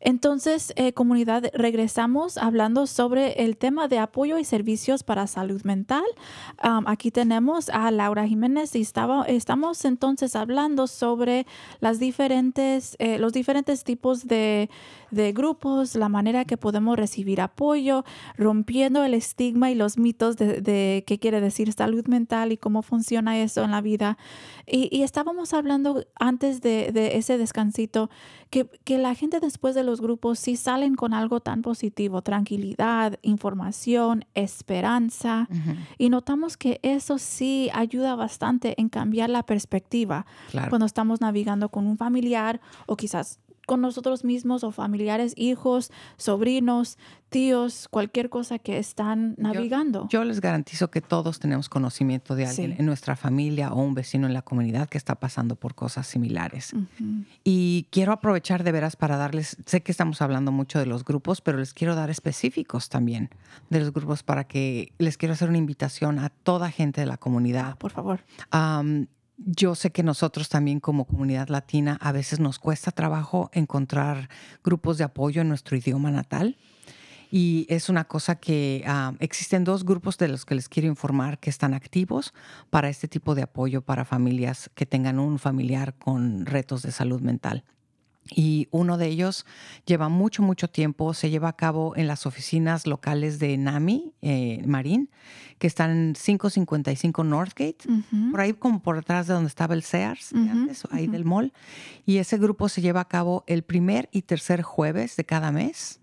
[0.00, 6.04] Entonces, eh, comunidad, regresamos hablando sobre el tema de apoyo y servicios para salud mental.
[6.62, 11.46] Um, aquí tenemos a Laura Jiménez y estaba, estamos entonces hablando sobre
[11.80, 14.70] las diferentes, eh, los diferentes tipos de,
[15.10, 18.04] de grupos, la manera que podemos recibir apoyo,
[18.36, 22.82] rompiendo el estigma y los mitos de, de qué quiere decir salud mental y cómo
[22.82, 24.16] funciona eso en la vida.
[24.66, 28.10] Y, y estábamos hablando antes de, de ese descansito
[28.50, 33.18] que, que la gente después de los grupos sí salen con algo tan positivo, tranquilidad,
[33.22, 35.48] información, esperanza.
[35.96, 40.68] Y notamos que eso sí ayuda bastante en cambiar la perspectiva Claro.
[40.70, 46.96] cuando estamos navegando con un familiar o quizás con nosotros mismos o familiares, hijos, sobrinos,
[47.28, 50.08] tíos, cualquier cosa que están navegando.
[50.08, 52.76] Yo les garantizo que todos tenemos conocimiento de alguien Sí.
[52.78, 56.72] en nuestra familia o un vecino en la comunidad que está pasando por cosas similares.
[57.44, 61.42] Y quiero aprovechar de veras para darles, sé que estamos hablando mucho de los grupos,
[61.42, 63.28] pero les quiero dar específicos también
[63.68, 67.18] de los grupos para que les quiero hacer una invitación a toda gente de la
[67.18, 67.76] comunidad.
[67.76, 68.20] Por favor.
[69.38, 74.28] Yo sé que nosotros también como comunidad latina a veces nos cuesta trabajo encontrar
[74.64, 76.56] grupos de apoyo en nuestro idioma natal.
[77.30, 81.38] Y es una cosa que ah, existen dos grupos de los que les quiero informar
[81.38, 82.32] que están activos
[82.70, 87.20] para este tipo de apoyo para familias que tengan un familiar con retos de salud
[87.20, 87.64] mental.
[88.34, 89.46] Y uno de ellos
[89.86, 94.62] lleva mucho, mucho tiempo, se lleva a cabo en las oficinas locales de NAMI, eh,
[94.66, 95.10] Marín,
[95.58, 98.30] que están en 555 Northgate, Ujú.
[98.30, 101.52] por ahí como por detrás de donde estaba el Sears, antes, ahí del mall.
[102.06, 106.00] Y ese grupo se lleva a cabo el primer y tercer jueves de cada mes,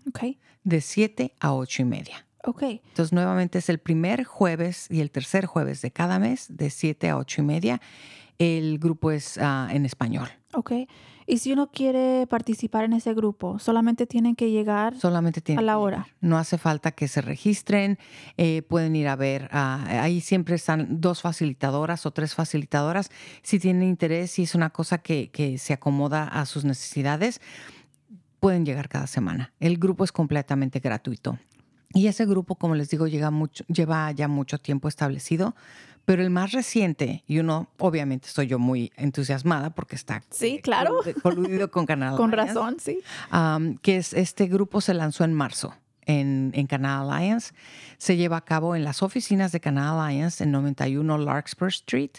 [0.64, 2.26] de 7 a 8 y media.
[2.44, 2.62] Ok.
[2.62, 7.08] Entonces, nuevamente es el primer jueves y el tercer jueves de cada mes, de 7
[7.10, 7.80] a 8 y media.
[8.38, 10.28] El grupo es ah, en español.
[10.56, 10.72] Ok.
[11.26, 15.66] Y si uno quiere participar en ese grupo, solamente tienen que llegar Solamente tienen a
[15.66, 16.06] la hora.
[16.20, 17.98] No hace falta que se registren.
[18.38, 19.50] eh, pueden ir a ver.
[19.52, 23.10] ah, ahí siempre están dos facilitadoras o tres facilitadoras.
[23.42, 27.40] Si tienen interés y es una cosa que, que se acomoda a sus necesidades,
[28.40, 29.52] pueden llegar cada semana.
[29.60, 31.38] El grupo es completamente gratuito.
[31.92, 35.54] Y ese grupo, como les digo, llega mucho, lleva ya mucho tiempo establecido,
[36.06, 40.60] pero el más reciente, y uno, obviamente estoy yo muy entusiasmada porque está Sí, eh,
[40.62, 41.00] claro.
[41.02, 42.98] colu- coludido con Canal Con Alliance, razón, sí.
[43.32, 45.74] um, que es este grupo se lanzó en marzo
[46.08, 47.52] en, en Canal Alliance.
[47.98, 52.12] Se lleva a cabo en las oficinas de Canal Alliance en 91 Larkspur Street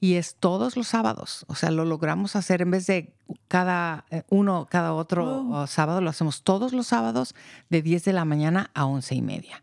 [0.00, 1.44] y es todos los sábados.
[1.46, 3.12] O sea, lo logramos hacer en vez de
[3.46, 5.62] cada eh, uno, cada otro Oh.
[5.62, 7.36] uh, sábado, lo hacemos todos los sábados
[7.70, 9.62] de 10 de la mañana a 11 y media.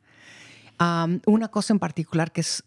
[0.80, 2.64] Um, una cosa en particular que es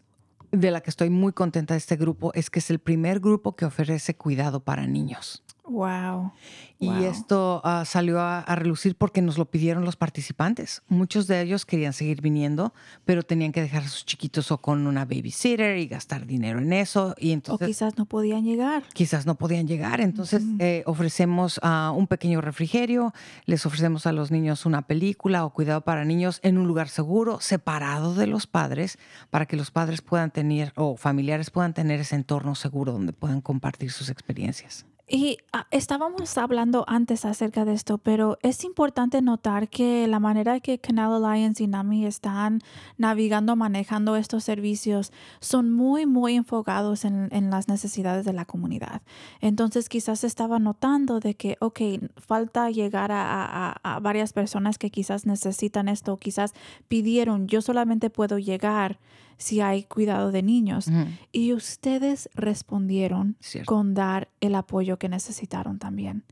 [0.53, 3.57] de la que estoy muy contenta de este grupo es que es el primer grupo
[3.57, 5.43] que ofrece cuidado para niños.
[5.69, 6.33] Wow.
[6.81, 7.03] Y Wow.
[7.05, 10.83] esto ah, salió a, a relucir porque nos lo pidieron los participantes.
[10.89, 12.73] Muchos de ellos querían seguir viniendo,
[13.05, 16.73] pero tenían que dejar a sus chiquitos o con una babysitter y gastar dinero en
[16.73, 17.15] eso.
[17.19, 18.85] Y O entonces quizás no podían llegar.
[18.95, 20.01] quizás no podían llegar.
[20.01, 23.13] Entonces eh, ofrecemos ah, un pequeño refrigerio,
[23.45, 27.41] les ofrecemos a los niños una película o cuidado para niños en un lugar seguro,
[27.41, 28.99] separado de los padres,
[29.31, 33.41] para que los padres puedan tener o familiares puedan tener ese entorno seguro donde puedan
[33.41, 34.87] compartir sus experiencias.
[35.11, 40.61] Y ah, estábamos hablando antes acerca de esto, pero es importante notar que la manera
[40.61, 42.61] que Canal Alliance y NAMI están
[42.99, 49.01] navegando, manejando estos servicios, son muy, muy enfocados en, las necesidades de la comunidad.
[49.41, 51.81] Entonces quizás estaba notando de que, ok,
[52.19, 56.53] falta llegar a, a- a varias personas que quizás necesitan esto, quizás
[56.87, 58.99] pidieron, yo solamente puedo llegar
[59.39, 60.89] si hay cuidado de niños.
[61.33, 63.67] Y ustedes respondieron Cierto.
[63.73, 66.25] con dar el apoyo que necesitaron también.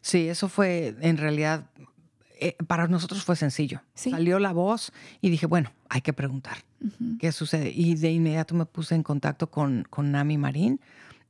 [0.00, 1.66] Sí, eso fue en realidad,
[2.40, 3.82] eh, para nosotros fue sencillo.
[3.94, 4.10] Sí.
[4.10, 6.58] Salió la voz y dije, bueno, hay que preguntar
[7.20, 7.70] qué sucede.
[7.74, 10.80] Y de inmediato me puse en contacto con, con Nami Marín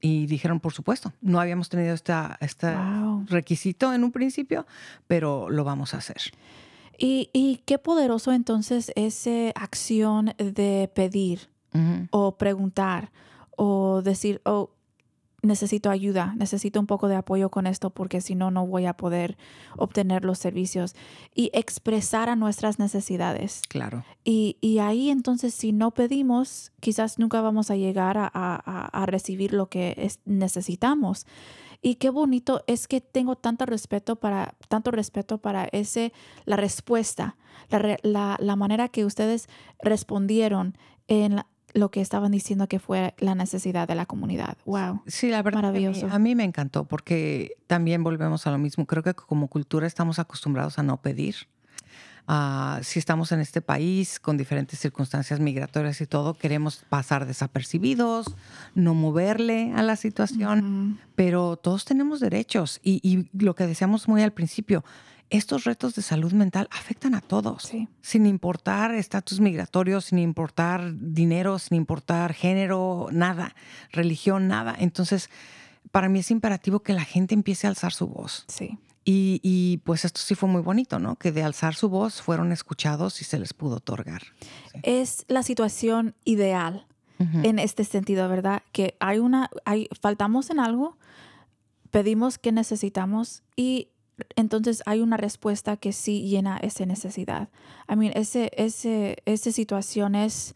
[0.00, 3.26] y dijeron, por supuesto, no habíamos tenido esta, este Wow.
[3.28, 4.66] requisito en un principio,
[5.09, 6.18] pero lo vamos a hacer.
[6.98, 11.48] Y, y qué poderoso entonces esa acción de pedir
[12.11, 13.12] o preguntar
[13.56, 14.70] o decir, oh,
[15.42, 18.94] necesito ayuda, necesito un poco de apoyo con esto porque si no, no voy a
[18.96, 19.37] poder
[19.76, 20.96] obtener los servicios
[21.32, 23.62] y expresar a nuestras necesidades.
[23.68, 24.04] Claro.
[24.24, 28.87] Y, y ahí entonces si no pedimos, quizás nunca vamos a llegar a, a- a-
[29.02, 31.24] a recibir lo que es- necesitamos.
[31.81, 36.12] Y qué bonito es que tengo tanto respeto para, tanto respeto para ese,
[36.45, 37.37] la respuesta,
[37.71, 39.49] la, la, la manera que ustedes
[39.81, 40.77] respondieron
[41.09, 44.57] en la- lo que estaban diciendo que fue la necesidad de la comunidad.
[44.64, 45.03] Wow.
[45.07, 45.61] Sí, la verdad.
[45.61, 46.09] que a mí- Maravilloso.
[46.14, 48.87] A mí, me encantó porque también volvemos a lo mismo.
[48.87, 51.37] Creo que como cultura estamos acostumbrados a no pedir.
[52.31, 58.27] Ah, si estamos en este país con diferentes circunstancias migratorias y todo, queremos pasar desapercibidos,
[58.75, 64.23] no moverle a la situación, pero todos tenemos derechos y, y lo que decíamos muy
[64.23, 64.85] al principio,
[65.31, 67.88] estos retos de salud mental afectan a todos, Sí.
[68.03, 73.55] sin importar estatus migratorio, sin importar dinero, sin importar género, nada,
[73.91, 74.75] religión, nada.
[74.79, 75.31] Entonces,
[75.91, 78.45] para mí es imperativo que la gente empiece a alzar su voz.
[78.49, 78.79] Sí.
[79.11, 81.16] Y, y, pues esto sí fue muy bonito, ¿no?
[81.16, 84.21] Que de alzar su voz fueron escuchados y se les pudo otorgar.
[84.83, 86.87] Es la situación ideal.
[87.18, 88.62] En este sentido, ¿verdad?
[88.71, 90.99] Que hay una, hay, faltamos en algo,
[91.90, 93.88] pedimos que necesitamos y
[94.37, 97.49] entonces hay una respuesta que sí llena esa necesidad.
[97.90, 100.55] I mean, ese, ese, esa situación es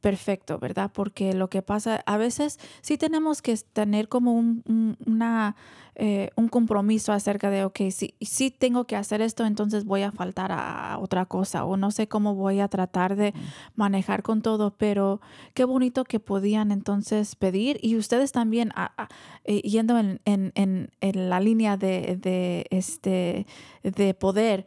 [0.00, 0.90] perfecto, ¿verdad?
[0.92, 5.56] Porque lo que pasa, a veces sí tenemos que tener como un, un- una,
[5.94, 10.12] eh, un compromiso acerca de, ok, si, si tengo que hacer esto, entonces voy a
[10.12, 13.34] faltar a otra cosa o no sé cómo voy a tratar de
[13.74, 15.20] manejar con todo, pero
[15.52, 19.08] qué bonito que podían entonces pedir y ustedes también a- a-
[19.44, 23.46] eh, yendo en, en- en- en la línea de, de, este,
[23.82, 24.64] de poder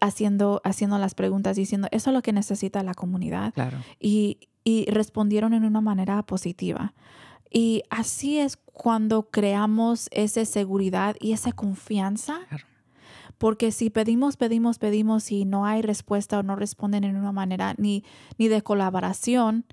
[0.00, 3.78] haciendo, haciendo las preguntas, diciendo, eso es lo que necesita la comunidad Claro.
[4.00, 6.94] y, y respondieron en una manera positiva.
[7.50, 12.40] Y así es cuando creamos esa seguridad y esa confianza.
[12.48, 12.64] Claro.
[13.38, 17.74] Porque si pedimos, pedimos, pedimos y no hay respuesta o no responden en una manera
[17.78, 18.04] ni,
[18.38, 19.64] ni de colaboración,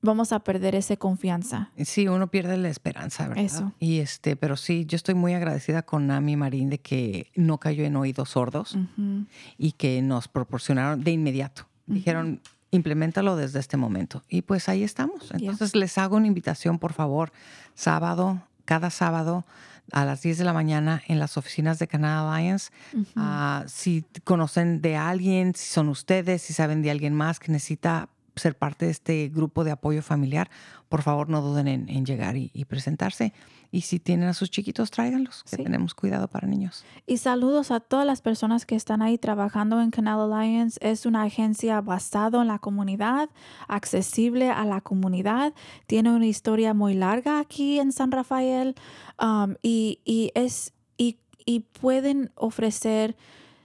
[0.00, 1.70] vamos a perder esa confianza.
[1.76, 3.44] Sí, uno pierde la esperanza, ¿verdad?
[3.44, 3.72] Eso.
[3.80, 7.84] Y este, pero sí, yo estoy muy agradecida con Nami Marín de que no cayó
[7.84, 9.26] en oídos sordos Ujú.
[9.56, 11.66] y que nos proporcionaron de inmediato.
[11.86, 14.24] Dijeron, implementalo desde este momento.
[14.28, 15.30] Y pues ahí estamos.
[15.32, 17.32] Entonces les hago una invitación, por favor,
[17.74, 19.44] sábado, cada sábado
[19.92, 22.70] a las 10 de la mañana en las oficinas de Canal Alliance.
[23.16, 28.08] Ah, si conocen de alguien, si son ustedes, si saben de alguien más que necesita
[28.36, 30.50] ser parte de este grupo de apoyo familiar,
[30.88, 33.32] por favor no duden en, en llegar y, y presentarse.
[33.70, 35.62] Y si tienen a sus chiquitos, tráiganlos, que Sí.
[35.62, 36.84] tenemos cuidado para niños.
[37.06, 40.78] Y saludos a todas las personas que están ahí trabajando en Canal Alliance.
[40.82, 43.28] Es una agencia basada en la comunidad,
[43.68, 45.52] accesible a la comunidad.
[45.86, 48.74] Tiene una historia muy larga aquí en San Rafael
[49.22, 53.16] um, y, y es y, y pueden ofrecer.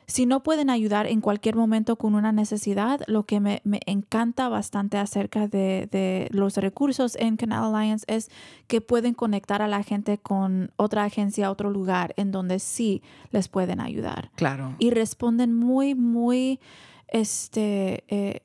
[0.08, 4.50] Si no pueden ayudar en cualquier momento con una necesidad, lo que me, me encanta
[4.50, 8.30] bastante acerca de, de los recursos en Canal Alliance es
[8.68, 13.02] que pueden conectar a la gente con otra agencia, otro lugar en donde sí
[13.32, 14.32] les pueden ayudar.
[14.36, 14.76] Claro.
[14.80, 16.60] Y responden muy, muy,
[17.08, 18.42] este, eh,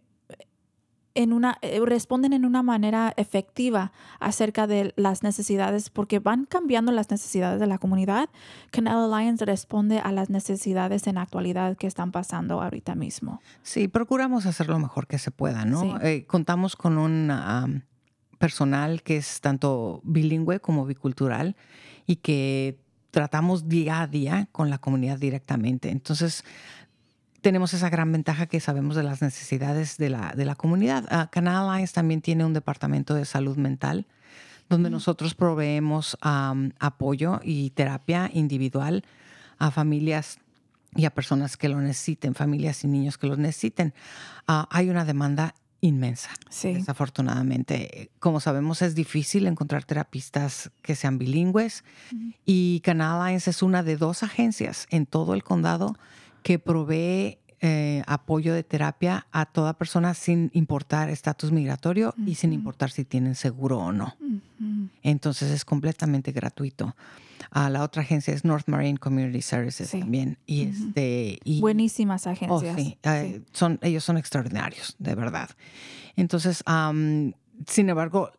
[1.15, 6.93] en una, eh, responden en una manera efectiva acerca de las necesidades, porque van cambiando
[6.93, 8.29] las necesidades de la comunidad.
[8.71, 13.41] Canal Alliance responde a las necesidades en la actualidad que están pasando ahorita mismo.
[13.63, 15.83] Sí, procuramos hacer lo mejor que se pueda, ¿no?
[15.83, 15.93] Sí.
[16.03, 17.31] Eh, contamos con un
[18.39, 21.57] personal que es tanto bilingüe como bicultural
[22.07, 22.79] y que
[23.11, 25.91] tratamos día a día con la comunidad directamente.
[25.91, 26.45] Entonces,
[27.49, 31.07] tenemos esa gran ventaja que sabemos de las necesidades de la, de la comunidad.
[31.09, 34.07] Ah, Canal Alliance también tiene un departamento de salud mental
[34.69, 39.03] donde nosotros proveemos am, apoyo y terapia individual
[39.59, 40.41] a familias
[40.95, 43.95] y a personas que lo necesiten, familias y niños que lo necesiten.
[44.47, 46.29] Ah, hay una demanda inmensa.
[46.51, 46.75] Sí.
[46.75, 51.83] Desafortunadamente, como sabemos, es difícil encontrar terapistas que sean bilingües
[52.45, 55.97] y Canal Alliance es una de dos agencias en todo el condado
[56.43, 62.53] que provee eh, apoyo de terapia a toda persona sin importar estatus migratorio y sin
[62.53, 64.15] importar si tienen seguro o no.
[65.03, 66.95] Entonces es completamente gratuito.
[67.51, 70.01] Ah, la otra agencia es North Marine Community Services Sí.
[70.01, 70.39] también.
[70.47, 72.77] Y este y, Buenísimas Oh, agencias.
[72.77, 75.51] sí, eh, Son, ellos son extraordinarios, de verdad.
[76.17, 77.33] Entonces, am,
[77.67, 78.31] sin embargo,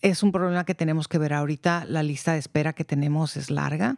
[0.00, 1.84] es un problema que tenemos que ver ahorita.
[1.86, 3.96] La lista de espera que tenemos es larga,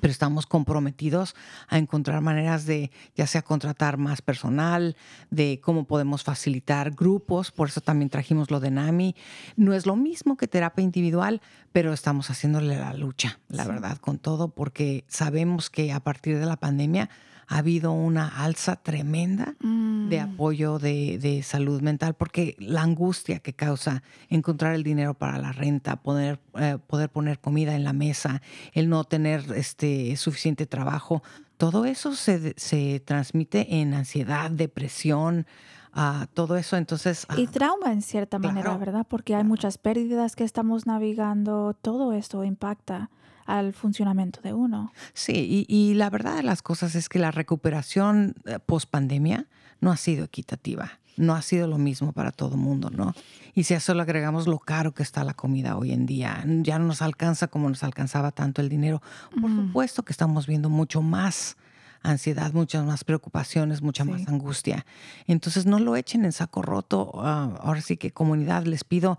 [0.00, 1.36] pero estamos comprometidos
[1.68, 4.96] a encontrar maneras de, ya sea contratar más personal,
[5.30, 7.52] de cómo podemos facilitar grupos.
[7.52, 9.14] Por eso también trajimos lo de NAMI.
[9.56, 11.40] No es lo mismo que terapia individual,
[11.72, 16.46] pero estamos haciéndole la lucha, la verdad, con todo, porque sabemos que a partir de
[16.46, 17.10] la pandemia
[17.48, 23.54] ha habido una alza tremenda de apoyo de, de salud mental, porque la angustia que
[23.54, 28.42] causa encontrar el dinero para la renta, poder, eh, poder poner comida en la mesa,
[28.72, 31.22] el no tener este, suficiente trabajo,
[31.56, 35.46] todo eso se, se transmite en ansiedad, depresión,
[35.92, 36.76] ah, todo eso.
[36.76, 38.76] Entonces, Y ah, trauma en cierta manera.
[38.76, 39.06] ¿verdad?
[39.08, 41.74] Porque hay muchas pérdidas que estamos navegando.
[41.80, 43.10] Todo esto impacta
[43.48, 44.92] al funcionamiento de uno.
[45.14, 48.34] Sí, y, y la verdad de las cosas es que la recuperación
[48.66, 49.46] post pandemia
[49.80, 51.00] no ha sido equitativa.
[51.16, 53.12] No ha sido lo mismo para todo el mundo, ¿no?
[53.52, 56.44] Y si a eso le agregamos lo caro que está la comida hoy en día,
[56.62, 59.02] ya no nos alcanza como nos alcanzaba tanto el dinero.
[59.40, 61.56] Por supuesto que estamos viendo mucho más
[62.02, 64.10] ansiedad, muchas más preocupaciones, mucha Sí.
[64.10, 64.86] más angustia.
[65.26, 67.10] Entonces no lo echen en saco roto.
[67.16, 69.18] Ah, ahora sí que comunidad, les pido,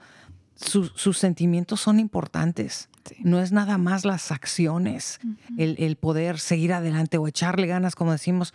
[0.59, 2.89] su- sus sentimientos son importantes.
[3.05, 3.15] Sí.
[3.23, 5.19] No es nada más las acciones,
[5.57, 8.53] el, el poder seguir adelante o echarle ganas, como decimos.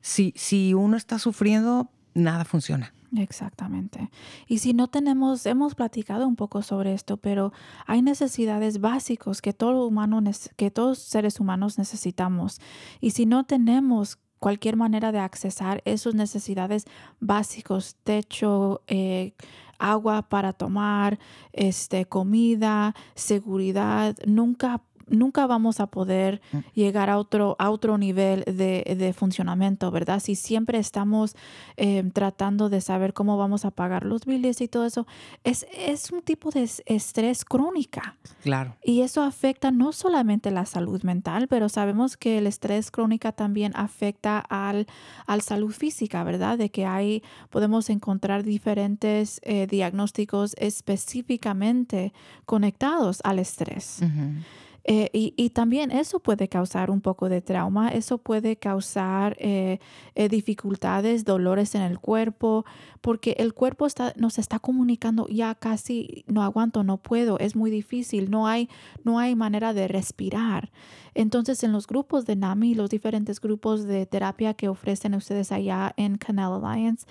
[0.00, 2.92] Si, si uno está sufriendo, nada funciona.
[3.16, 4.10] Exactamente.
[4.48, 7.52] Y si no tenemos, hemos platicado un poco sobre esto, pero
[7.86, 10.20] hay necesidades básicos que todo humano,
[10.56, 12.60] que todos seres humanos necesitamos.
[13.00, 16.84] Y si no tenemos cualquier manera de accesar esas necesidades
[17.18, 19.32] básicos, techo, eh,
[19.78, 21.18] agua para tomar,
[21.54, 26.40] este, comida, seguridad, nunca nunca vamos a poder
[26.74, 30.20] llegar a otro, a otro nivel de, de funcionamiento, ¿verdad?
[30.20, 31.36] Si siempre estamos
[31.76, 35.06] eh, tratando de saber cómo vamos a pagar los biles y todo eso,
[35.44, 38.16] es, es un tipo de es- estrés crónica.
[38.42, 38.76] Claro.
[38.82, 43.72] Y eso afecta no solamente la salud mental, pero sabemos que el estrés crónica también
[43.74, 44.86] afecta al,
[45.26, 46.58] al salud física, ¿verdad?
[46.58, 52.12] De que hay, podemos encontrar diferentes eh, diagnósticos específicamente
[52.46, 53.98] conectados al estrés.
[54.02, 54.42] Ujú.
[54.86, 59.78] Eh, y, y también eso puede causar un poco de trauma, eso puede causar eh,
[60.14, 62.66] eh, dificultades, dolores en el cuerpo,
[63.00, 67.70] porque el cuerpo está, nos está comunicando ya casi no aguanto, no puedo, es muy
[67.70, 68.68] difícil, no hay,
[69.04, 70.70] no hay manera de respirar.
[71.14, 75.94] Entonces en los grupos de NAMI, los diferentes grupos de terapia que ofrecen ustedes allá
[75.96, 77.06] en Canal Alliance,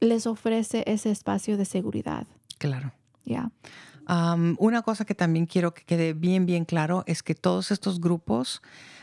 [0.00, 2.26] les ofrece ese espacio de seguridad.
[2.58, 2.92] Claro.
[3.24, 3.50] Ya.
[4.06, 8.00] Am, una cosa que también quiero que quede bien, bien claro es que todos estos
[8.00, 8.62] grupos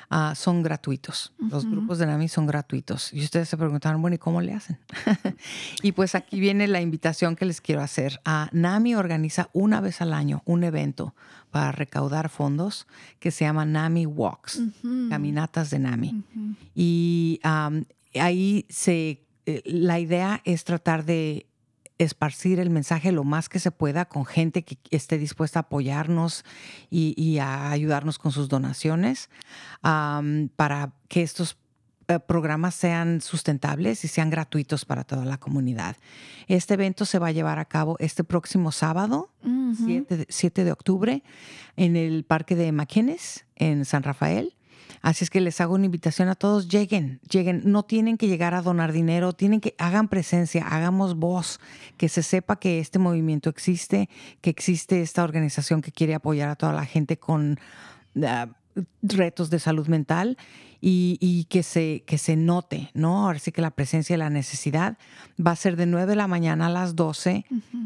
[0.09, 1.33] ah, son gratuitos.
[1.37, 3.13] Los grupos de NAMI son gratuitos.
[3.13, 4.77] Y ustedes se preguntaron, bueno, ¿y cómo le hacen?
[5.81, 8.21] y pues aquí viene la invitación que les quiero hacer.
[8.25, 11.15] Ah, NAMI organiza una vez al año un evento
[11.49, 12.87] para recaudar fondos
[13.19, 14.61] que se llama NAMI Walks,
[15.09, 16.23] caminatas de NAMI.
[16.75, 17.85] Y am,
[18.19, 21.47] ahí se, eh, la idea es tratar de
[22.03, 26.43] esparcir el mensaje lo más que se pueda con gente que esté dispuesta a apoyarnos
[26.89, 29.29] y, y a ayudarnos con sus donaciones
[29.81, 31.57] para que estos
[32.07, 35.95] eh, programas sean sustentables y sean gratuitos para toda la comunidad.
[36.47, 39.29] Este evento se va a llevar a cabo este próximo sábado,
[39.85, 41.23] 7, de- 7 de octubre,
[41.77, 44.55] en el Parque de McKinnis, en San Rafael.
[45.01, 48.53] Así es que les hago una invitación a todos, lleguen, lleguen, no tienen que llegar
[48.53, 51.59] a donar dinero, tienen que, hagan presencia, hagamos voz,
[51.97, 54.09] que se sepa que este movimiento existe,
[54.41, 57.59] que existe esta organización que quiere apoyar a toda la gente con
[58.23, 58.47] ah,
[59.01, 60.37] retos de salud mental
[60.79, 63.25] y, y que, se, que se note, ¿no?
[63.25, 64.97] Ahora sí que la presencia y la necesidad
[65.39, 67.45] va a ser de 9 de la mañana a las 12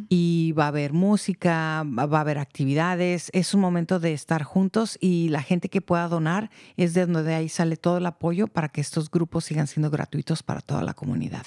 [0.10, 4.98] y va a haber música, va a haber actividades, es un momento de estar juntos
[5.02, 8.70] y la gente que pueda donar es de donde ahí sale todo el apoyo para
[8.70, 11.46] que estos grupos sigan siendo gratuitos para toda la comunidad.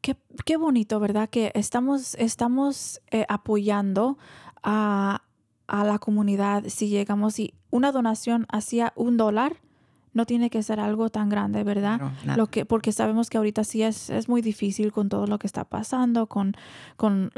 [0.00, 0.16] Qué,
[0.46, 1.28] qué bonito, ¿verdad?
[1.28, 4.16] Que estamos, estamos eh, apoyando
[4.62, 5.22] a,
[5.68, 9.56] a la comunidad si llegamos y una donación hacia un dólar.
[10.14, 12.00] No tiene que ser algo tan grande, ¿verdad?
[12.34, 15.46] Lo que, porque sabemos que ahorita sí es, es muy difícil con todo lo que
[15.46, 16.54] está pasando, con,
[16.96, 17.30] con,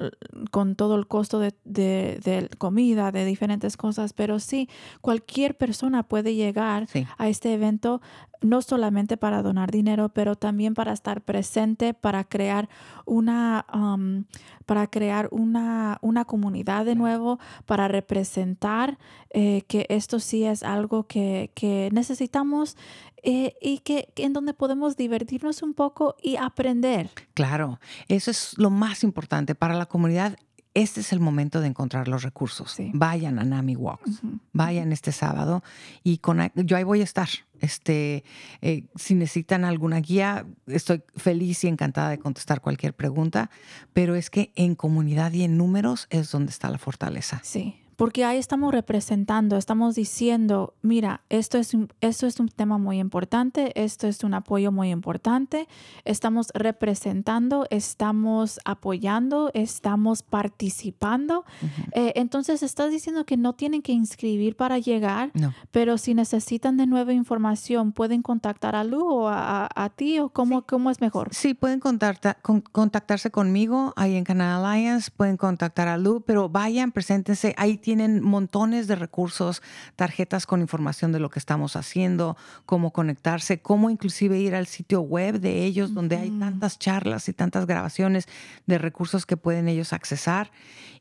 [0.50, 4.68] con todo el costo de, de- de comida, de diferentes cosas, pero sí,
[5.02, 7.06] cualquier persona puede llegar Sí.
[7.18, 8.00] a este evento
[8.40, 12.68] no solamente para donar dinero, pero también para estar presente, para crear
[13.04, 14.24] una, um,
[14.66, 18.98] para crear una, una comunidad de nuevo, para representar
[19.30, 22.76] eh, que esto sí es algo que, que necesitamos
[23.22, 27.10] eh, y que, que en donde podemos divertirnos un poco y aprender.
[27.34, 27.78] Claro,
[28.08, 30.38] eso es lo más importante para la comunidad.
[30.74, 32.72] Este es el momento de encontrar los recursos.
[32.72, 32.90] Sí.
[32.94, 34.20] Vayan a Nami Walks,
[34.52, 35.64] vayan este sábado
[36.04, 37.28] y con yo ahí voy a estar.
[37.60, 38.24] Este,
[38.62, 43.50] eh, si necesitan alguna guía, estoy feliz y encantada de contestar cualquier pregunta.
[43.92, 47.40] Pero es que en comunidad y en números es donde está la fortaleza.
[47.42, 52.78] Sí, porque ahí estamos representando, estamos diciendo, mira, esto es, un, esto es un tema
[52.78, 55.68] muy importante, esto es un apoyo muy importante,
[56.06, 61.44] estamos representando, estamos apoyando, estamos participando.
[61.92, 65.52] Eh, entonces, estás diciendo que no tienen que inscribir para llegar, No.
[65.70, 70.18] pero si necesitan de nueva información, pueden contactar a Lu o a, a- a ti
[70.20, 71.28] o cómo, cómo es mejor.
[71.34, 76.48] Sí, pueden contacta- con- contactarse conmigo ahí en Canal Alliance, pueden contactar a Lu, pero
[76.48, 77.54] vayan, preséntense.
[77.58, 79.62] Ahí tienen montones de recursos,
[79.96, 82.36] tarjetas con información de lo que estamos haciendo,
[82.66, 87.32] cómo conectarse, cómo inclusive ir al sitio web de ellos, donde hay tantas charlas y
[87.32, 88.26] tantas grabaciones
[88.66, 90.50] de recursos que pueden ellos accesar.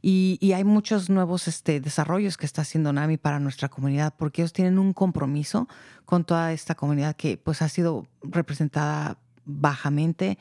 [0.01, 4.41] Y, y hay muchos nuevos este, desarrollos que está haciendo NAMI para nuestra comunidad, porque
[4.41, 5.67] ellos tienen un compromiso
[6.05, 9.17] con toda esta comunidad que pues ha sido representada
[9.49, 10.37] bajamente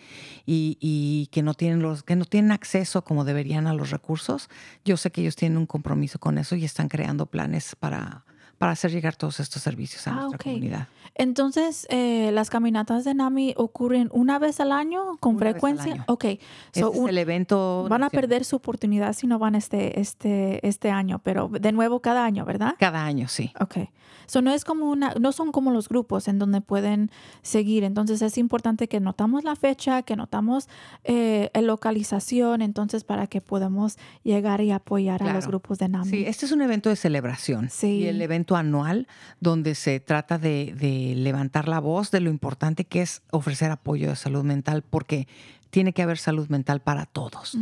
[0.46, 4.48] y, y que no tienen los que no tienen acceso como deberían a los recursos.
[4.84, 8.24] Yo sé que ellos tienen un compromiso con eso y están creando planes para,
[8.58, 10.88] para hacer llegar todos estos servicios a Ah, nuestra comunidad.
[11.14, 15.92] Entonces, eh, las caminatas de NAMI ocurren una vez al año con Una frecuencia.
[15.94, 16.04] año.
[16.06, 16.40] Ok, Este
[16.80, 17.86] es el evento.
[17.88, 22.00] van a perder su oportunidad si no van este, este, este año, pero de nuevo
[22.00, 22.74] cada año, ¿verdad?
[22.78, 23.52] cada año, sí.
[23.60, 23.88] Ok.
[24.26, 27.82] So no es como una, no son como los grupos en donde pueden seguir.
[27.82, 30.68] Entonces es importante que notamos la fecha, que notamos
[31.04, 36.10] eh, la localización, entonces para que podamos llegar y apoyar a los grupos de NAMI.
[36.10, 37.70] Sí, este es un evento de celebración.
[37.70, 38.00] Sí.
[38.00, 39.06] Y el evento anual
[39.40, 40.74] donde se trata de,
[41.16, 45.28] levantar la voz de lo importante que es ofrecer apoyo de salud mental, porque
[45.70, 47.56] tiene que haber salud mental para todos.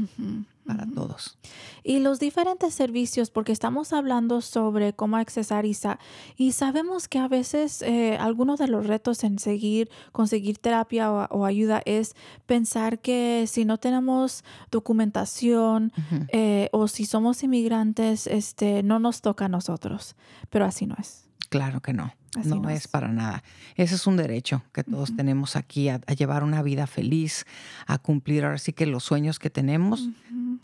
[0.66, 1.38] Para todos.
[1.84, 5.98] Y los diferentes servicios, porque estamos hablando sobre cómo accesar y, sa-
[6.36, 11.26] y sabemos que a veces eh, algunos de los retos en seguir, conseguir terapia o,
[11.30, 12.14] o ayuda es
[12.46, 15.92] pensar que si no tenemos documentación
[16.28, 20.16] eh, o si somos inmigrantes, este, no nos toca a nosotros.
[20.50, 21.28] Pero así no es.
[21.48, 22.12] Claro que no.
[22.36, 22.88] Así no, no es es.
[22.88, 23.42] para nada.
[23.76, 27.46] Ese es un derecho que todos tenemos aquí a, a llevar una vida feliz,
[27.86, 30.08] a cumplir ahora sí que los sueños que tenemos.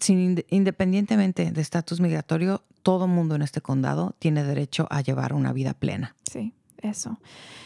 [0.00, 5.32] Sin, inde- independientemente de estatus migratorio, todo mundo en este condado tiene derecho a llevar
[5.32, 6.14] una vida plena.
[6.30, 6.52] Sí,
[6.82, 7.18] eso.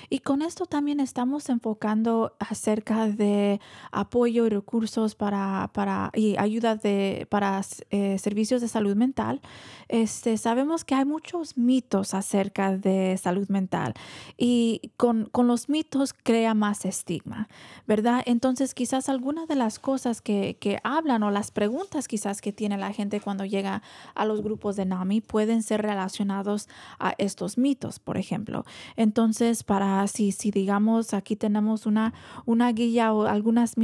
[0.09, 3.61] Y con esto también estamos enfocando acerca de
[3.91, 7.61] apoyo y recursos para, para y ayuda de, para
[7.91, 9.41] eh, servicios de salud mental.
[9.89, 13.95] Este, sabemos que hay muchos mitos acerca de salud mental
[14.37, 17.49] y con, con los mitos crea más estigma,
[17.87, 18.23] ¿verdad?
[18.27, 22.77] Entonces quizás algunas de las cosas que, que hablan o las preguntas quizás que tiene
[22.77, 23.83] la gente cuando llega
[24.14, 28.64] a los grupos de NAMI pueden ser relacionados a estos mitos, por ejemplo.
[29.07, 32.12] Entonces, para si, si digamos aquí tenemos una,
[32.44, 33.76] una guía o algunas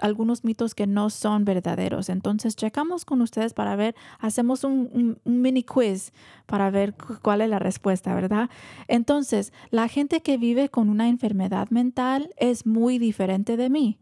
[0.00, 5.42] algunos mitos que no son verdaderos, entonces checamos con ustedes para ver, hacemos un, un
[5.42, 6.12] mini quiz
[6.46, 8.48] para ver cuál es la respuesta, ¿verdad?
[8.86, 13.98] Entonces, la gente que vive con una enfermedad mental es muy diferente de mí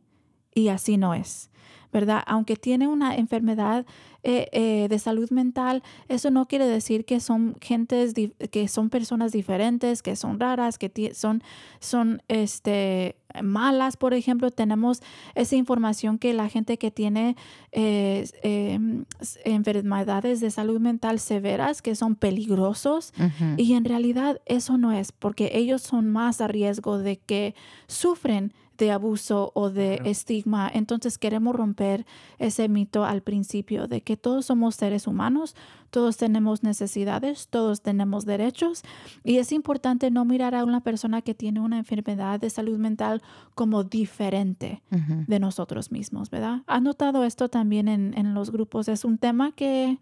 [0.54, 1.48] y así no es.
[1.92, 2.22] ¿Verdad?
[2.26, 3.86] Aunque tiene una enfermedad
[4.24, 8.14] eh, eh, de salud mental, eso no quiere decir que son gentes,
[8.50, 11.42] que son personas diferentes, que son raras, que son,
[11.80, 14.50] son este, malas, por ejemplo.
[14.50, 15.02] Tenemos
[15.34, 17.36] esa información que la gente que tiene
[17.72, 19.04] eh, em,
[19.44, 23.12] enfermedades de salud mental severas, que son peligrosos,
[23.56, 27.54] y en realidad eso no es, porque ellos son más a riesgo de que
[27.86, 30.70] sufren de abuso o de estigma.
[30.72, 32.06] Entonces queremos romper
[32.38, 35.56] ese mito al principio de que todos somos seres humanos,
[35.90, 38.82] todos tenemos necesidades, todos tenemos derechos
[39.24, 43.22] y es importante no mirar a una persona que tiene una enfermedad de salud mental
[43.54, 46.62] como diferente de nosotros mismos, ¿verdad?
[46.66, 48.88] ¿Has notado esto también en, los grupos?
[48.88, 49.98] ¿Es un tema que,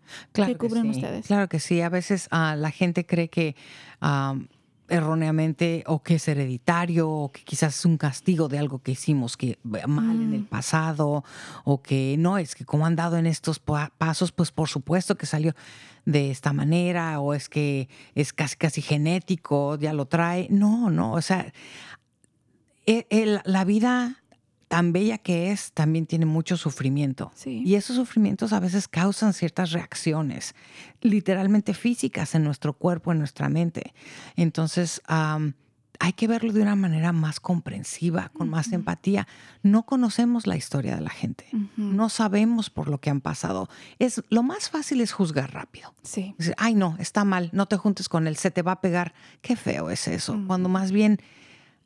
[0.58, 1.26] cubren ustedes?
[1.26, 1.80] Claro que sí.
[1.80, 3.54] A veces uh, la gente cree que
[4.88, 9.36] erróneamente o que es hereditario o que quizás es un castigo de algo que hicimos
[9.36, 10.46] que mal en el mm.
[10.46, 11.24] pasado
[11.64, 15.26] o que no es que como han dado en estos pasos pues por supuesto que
[15.26, 15.54] salió
[16.04, 21.12] de esta manera o es que es casi casi genético ya lo trae no no
[21.12, 21.52] o sea
[22.86, 24.22] e, la vida
[24.68, 27.30] tan bella que es, también tiene mucho sufrimiento.
[27.44, 30.54] Y esos sufrimientos a veces causan ciertas reacciones,
[31.00, 33.94] literalmente físicas en nuestro cuerpo, en nuestra mente.
[34.34, 35.00] Entonces,
[35.98, 39.28] hay que verlo de una manera más comprensiva, con más empatía.
[39.62, 41.46] No conocemos la historia de la gente,
[41.76, 43.68] no sabemos por lo que han pasado.
[43.98, 45.94] Es lo más fácil es juzgar rápido.
[46.02, 46.34] Sí.
[46.56, 49.14] Ay, no, está mal, no te juntes con él, se te va a pegar.
[49.42, 50.38] Qué feo es eso.
[50.46, 51.20] Cuando más bien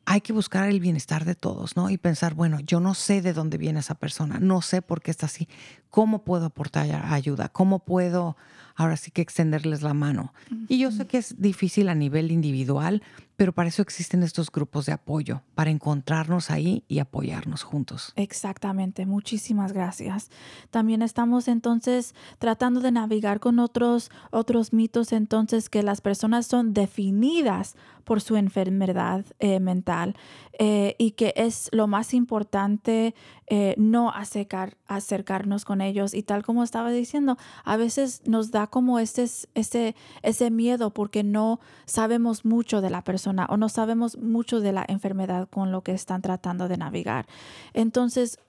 [0.05, 1.89] hay que buscar el bienestar de todos, ¿no?
[1.89, 5.11] Y pensar, bueno, yo no sé de dónde viene esa persona, no sé por qué
[5.11, 5.47] está así,
[5.89, 7.49] ¿cómo puedo aportar ayuda?
[7.49, 8.35] ¿Cómo puedo
[8.75, 10.33] ahora sí que extenderles la mano?
[10.67, 13.03] Y yo sé que es difícil a nivel individual,
[13.41, 18.13] pero para eso existen estos grupos de apoyo, para encontrarnos ahí y apoyarnos juntos.
[18.15, 20.29] Exactamente, muchísimas gracias.
[20.69, 26.75] También estamos entonces tratando de navegar con otros, otros mitos, entonces que las personas son
[26.75, 30.15] definidas por su enfermedad eh, mental
[30.59, 33.15] eh, y que es lo más importante
[33.47, 36.13] eh, no acercar, acercarnos con ellos.
[36.13, 41.23] Y tal como estaba diciendo, a veces nos da como ese, ese, ese miedo porque
[41.23, 45.81] no sabemos mucho de la persona o no sabemos mucho de la enfermedad con lo
[45.81, 47.25] que están tratando de navegar.
[47.73, 48.39] Entonces,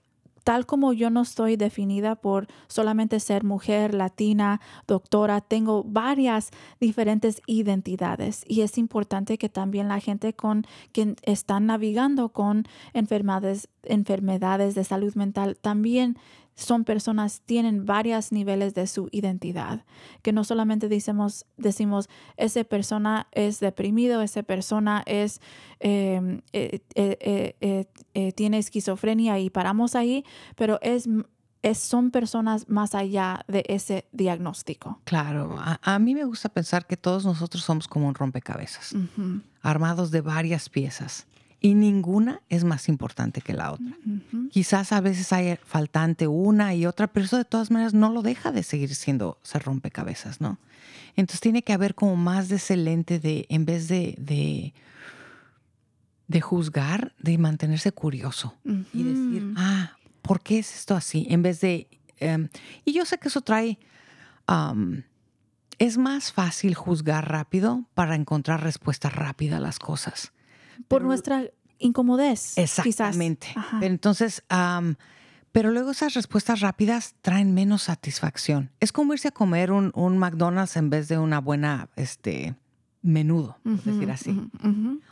[0.43, 7.41] tal como yo no estoy definida por solamente ser mujer, latina, doctora, tengo varias diferentes
[7.47, 14.75] identidades y es importante que también la gente con quien están navegando con enfermedades, enfermedades
[14.75, 16.17] de salud mental también
[16.55, 19.85] son personas, tienen varios niveles de su identidad,
[20.21, 25.41] que no solamente decimos, decimos esa persona es deprimido, esa persona es,
[25.79, 30.23] em, eh, eh, eh, tiene esquizofrenia y paramos ahí,
[30.55, 31.09] pero es,
[31.63, 34.99] es, son personas más allá de ese diagnóstico.
[35.05, 38.95] Claro, a, mí me gusta pensar que todos nosotros somos como un rompecabezas,
[39.61, 41.27] armados de varias piezas
[41.63, 43.97] y ninguna es más importante que la otra.
[44.51, 48.21] Quizás a veces hay faltante una y otra, pero eso de todas maneras no lo
[48.21, 50.59] deja de seguir siendo se rompecabezas, ¿no?
[51.15, 54.73] Entonces tiene que haber como más de ese lente de, en vez de,
[56.27, 61.27] de, juzgar, de mantenerse curioso y decir, ah, ¿por qué es esto así?
[61.29, 61.87] En vez de,
[62.17, 62.49] em,
[62.83, 63.79] y yo sé que eso trae,
[65.79, 70.33] es más fácil juzgar rápido para encontrar respuesta rápida a las cosas
[70.87, 71.45] por nuestra
[71.79, 72.57] incomodez.
[72.57, 73.47] Exactamente.
[73.81, 74.43] entonces,
[75.51, 78.71] pero luego esas respuestas rápidas traen menos satisfacción.
[78.79, 82.55] Es como irse a comer un, McDonald's en vez de una buena, este,
[83.01, 84.49] menudo, por decir así.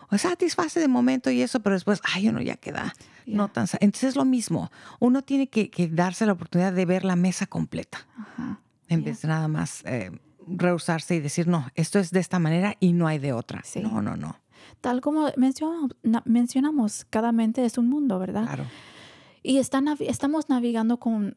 [0.09, 2.93] O satisface de momento y eso, pero después, ay, uno ya queda
[3.25, 3.67] no tan...
[3.79, 4.71] Entonces es lo mismo.
[4.99, 8.07] Uno tiene que, darse la oportunidad de ver la mesa completa,
[8.87, 10.11] en vez de nada más eh,
[10.47, 13.63] rehusarse y decir, no, esto es de esta manera y no hay de otra.
[13.81, 14.37] No, no, no.
[14.81, 18.43] Tal como mencionamos, na- mencionamos, cada mente es un mundo, ¿verdad?
[18.43, 18.65] Claro.
[19.43, 21.35] Y está estamos navegando con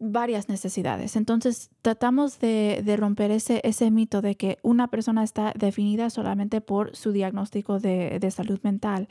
[0.00, 1.16] varias necesidades.
[1.16, 6.60] Entonces, tratamos de, de romper ese, ese mito de que una persona está definida solamente
[6.60, 9.08] por su diagnóstico de, de salud mental.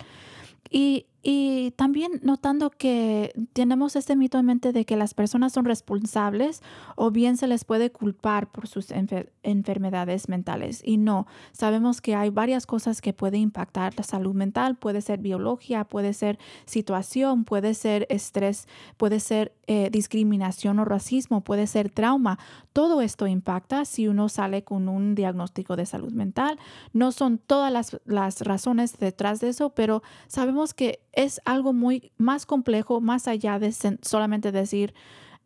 [0.70, 5.63] Y, y también notando que tenemos este mito en mente de que las personas son
[5.63, 6.61] responsables
[6.97, 10.82] o bien se les puede culpar por sus enfer- enfermedades mentales.
[10.84, 14.76] Y no, sabemos que hay varias cosas que pueden impactar la salud mental.
[14.76, 18.67] Puede ser biología, puede ser situación, puede ser estrés,
[18.97, 22.38] puede ser eh, discriminación o racismo, puede ser trauma.
[22.74, 26.59] Todo esto impacta si uno sale con un diagnóstico de salud mental.
[26.91, 32.11] No son todas las, las razones detrás de eso, pero sabemos que es algo muy
[32.18, 34.93] más complejo, más allá de solamente decir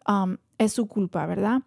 [0.07, 1.61] um, es su culpa, ¿verdad?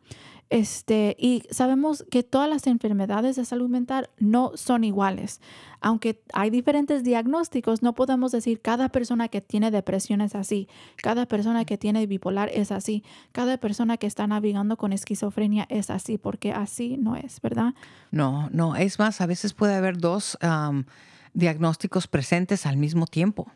[0.50, 5.40] Este, y sabemos que todas las enfermedades de salud mental no son iguales.
[5.80, 11.26] Aunque hay diferentes diagnósticos, no podemos decir cada persona que tiene depresión es así, cada
[11.26, 16.18] persona que tiene bipolar es así, cada persona que está navegando con esquizofrenia es así,
[16.18, 17.74] porque así no es, ¿verdad?
[18.10, 20.84] No, no, es más, a veces puede haber dos am,
[21.32, 23.52] diagnósticos presentes al mismo tiempo.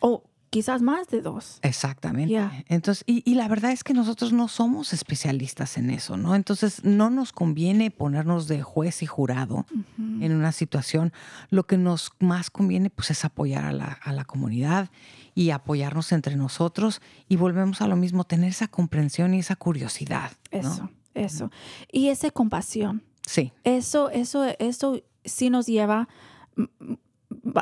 [0.00, 0.22] O
[0.54, 1.58] quizás más de dos.
[1.62, 2.38] Exactamente.
[2.68, 6.36] Entonces, y, y la verdad es que nosotros no somos especialistas en eso, ¿no?
[6.36, 9.66] Entonces, no nos conviene ponernos de juez y jurado
[9.98, 11.12] en una situación.
[11.50, 14.90] Lo que nos más conviene, pues, es apoyar a la, a la comunidad
[15.34, 17.00] y apoyarnos entre nosotros.
[17.28, 20.30] Y volvemos a lo mismo, tener esa comprensión y esa curiosidad.
[20.52, 20.60] ¿no?
[20.60, 21.50] Eso, eso.
[21.90, 23.02] Y esa compasión.
[23.26, 26.08] Sí, Eso, eso, eso sí nos lleva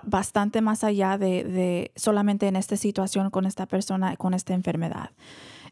[0.04, 5.10] bastante más allá de, de solamente en esta situación con esta persona, con esta enfermedad.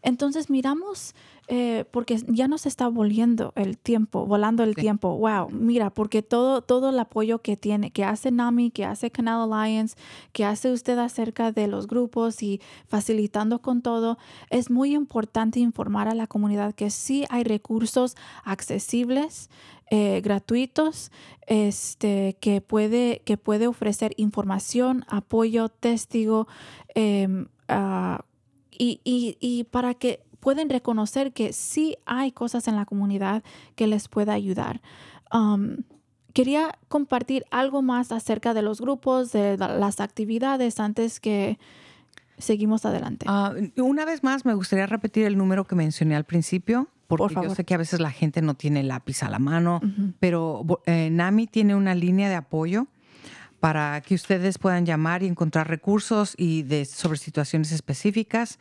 [0.03, 1.15] Entonces miramos,
[1.49, 4.81] eh, porque ya nos está volviendo el tiempo, volando el Sí.
[4.83, 5.17] tiempo.
[5.19, 9.53] Wow, mira, porque todo, todo el apoyo que tiene, que hace NAMI, que hace Canal
[9.53, 9.97] Alliance,
[10.33, 14.17] que hace usted acerca de los grupos y facilitando con todo,
[14.51, 19.51] es muy importante informar a la comunidad que sí hay recursos accesibles,
[19.91, 21.11] eh, gratuitos,
[21.49, 26.47] este, que, puede, que puede ofrecer información, apoyo, testigo,
[27.69, 28.21] ah,
[28.81, 33.43] y, y- y para que pueden reconocer que sí hay cosas en la comunidad
[33.75, 34.81] que les pueda ayudar.
[35.33, 35.79] Um,
[36.33, 41.59] quería compartir algo más acerca de los grupos, de la- las actividades antes que
[42.39, 43.27] seguimos adelante.
[43.29, 47.31] Ah, una vez más, me gustaría repetir el número que mencioné al principio, porque Por
[47.33, 47.57] yo favor.
[47.57, 49.81] sé que a veces la gente no tiene lápiz a la mano,
[50.21, 52.87] pero eh, NAMI tiene una línea de apoyo
[53.61, 58.59] para que ustedes puedan llamar y encontrar recursos y de, sobre situaciones específicas.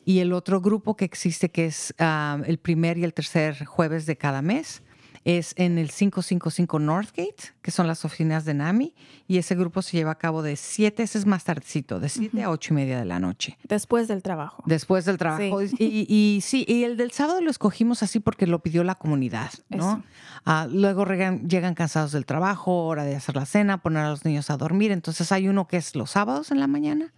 [0.05, 4.07] Y el otro grupo que existe, que es ah, el primer y el tercer jueves
[4.07, 4.83] de cada mes,
[5.29, 8.95] es en el 555 Northgate, que son las oficinas de NAMI.
[9.27, 12.45] Y ese grupo se lleva a cabo de 7, ese es más tardecito, de 7
[12.45, 13.59] a 8 y media de la noche.
[13.65, 14.63] Después del trabajo.
[14.67, 15.63] Después del trabajo.
[15.63, 16.07] Y, y-
[16.37, 20.05] y sí, y el del sábado lo escogimos así porque lo pidió la comunidad, ¿no?
[20.45, 24.25] Ah, luego regan- llegan cansados del trabajo, hora de hacer la cena, poner a los
[24.25, 24.93] niños a dormir.
[24.93, 27.13] Entonces hay uno que es los sábados en la mañana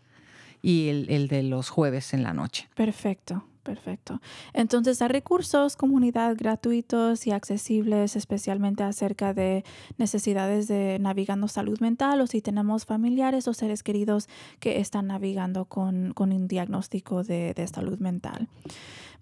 [0.62, 2.68] y el, el de los jueves en la noche.
[2.74, 3.44] Perfecto,
[3.74, 4.20] perfecto.
[4.54, 9.62] Entonces, hay recursos, comunidad gratuitos y accesibles, especialmente acerca de
[9.98, 15.66] necesidades de navegando salud mental o si tenemos familiares o seres queridos que están navegando
[15.66, 18.48] con, con un diagnóstico de, de salud mental.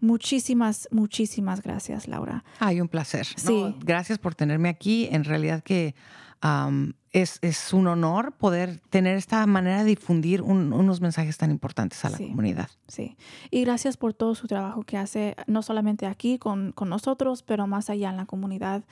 [0.01, 2.45] Muchísimas, muchísimas gracias, Laura.
[2.59, 3.27] Ay, un placer.
[3.45, 3.75] No, Sí.
[3.81, 5.09] gracias por tenerme aquí.
[5.11, 5.95] En realidad que
[6.41, 11.51] am, es, es un honor poder tener esta manera de difundir un- unos mensajes tan
[11.51, 12.29] importantes a la Sí.
[12.29, 12.69] comunidad.
[12.89, 13.17] Sí,
[13.51, 17.67] y gracias por todo su trabajo que hace, no solamente aquí con, con nosotros, pero
[17.67, 18.85] más allá en la comunidad.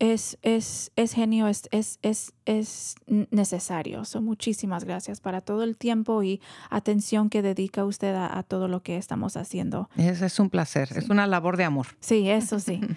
[0.00, 2.94] Es, es, es genio, es, es, es, es
[3.32, 4.04] necesario.
[4.04, 8.68] So, muchísimas gracias para todo el tiempo y atención que dedica usted a, a todo
[8.68, 9.90] lo que estamos haciendo.
[9.96, 10.88] Es, es un placer.
[10.94, 11.88] Es una labor de amor.
[12.00, 12.80] Sí, eso sí.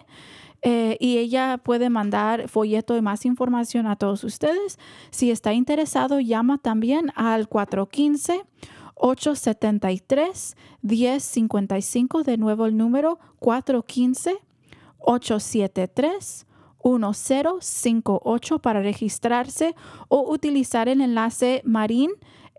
[0.62, 4.80] eh, y ella puede mandar folleto de más información a todos ustedes.
[5.11, 8.42] Si está interesado, llama también al 415
[8.96, 14.38] 873 1055 de nuevo el número 415
[14.98, 16.46] 873
[16.82, 19.76] 1058 para registrarse
[20.09, 22.11] o utilizar el enlace marin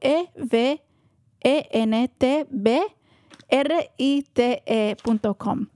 [0.00, 0.82] e v
[1.40, 2.82] e n t b
[3.48, 5.66] r i t e punto com.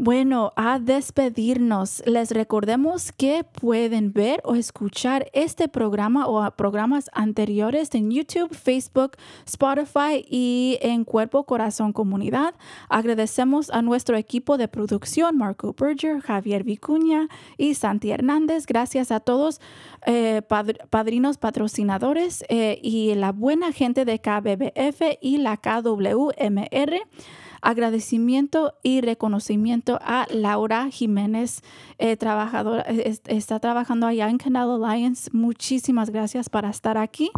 [0.00, 7.92] Bueno, a despedirnos, les recordemos que pueden ver o escuchar este programa o programas anteriores
[7.96, 12.54] en YouTube, Facebook, Spotify y en Cuerpo Corazón Comunidad.
[12.88, 17.26] Agradecemos a nuestro equipo de producción, Marco Berger, Javier Vicuña
[17.56, 18.66] y Santi Hernández.
[18.66, 19.60] Gracias a todos,
[20.06, 27.00] eh, padr- padrinos patrocinadores eh, y la buena gente de KBBF y la KWMR
[27.62, 31.62] agradecimiento y reconocimiento a Laura Jiménez,
[31.98, 35.30] eh, trabajadora, es- está trabajando allá en Canal Alliance.
[35.32, 37.30] Muchísimas gracias por estar aquí.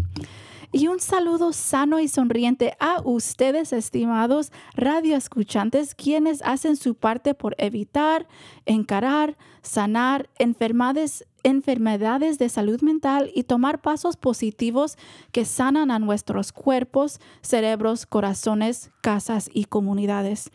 [0.72, 7.56] Y un saludo sano y sonriente a ustedes, estimados radioescuchantes, quienes hacen su parte por
[7.58, 8.28] evitar,
[8.66, 14.96] encarar, sanar enfermedades, enfermedades de salud mental y tomar pasos positivos
[15.32, 20.50] que sanan a nuestros cuerpos, cerebros, corazones, casas y comunidades.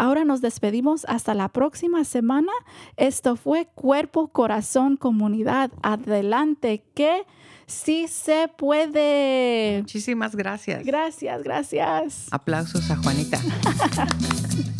[0.00, 2.52] Ahora nos despedimos hasta la próxima semana.
[2.96, 5.70] Esto fue Cuerpo, Corazón, Comunidad.
[5.82, 7.26] Adelante, que
[7.66, 9.80] sí se puede.
[9.80, 10.86] Muchísimas gracias.
[10.86, 12.28] Gracias, gracias.
[12.30, 13.38] Aplausos a Juanita.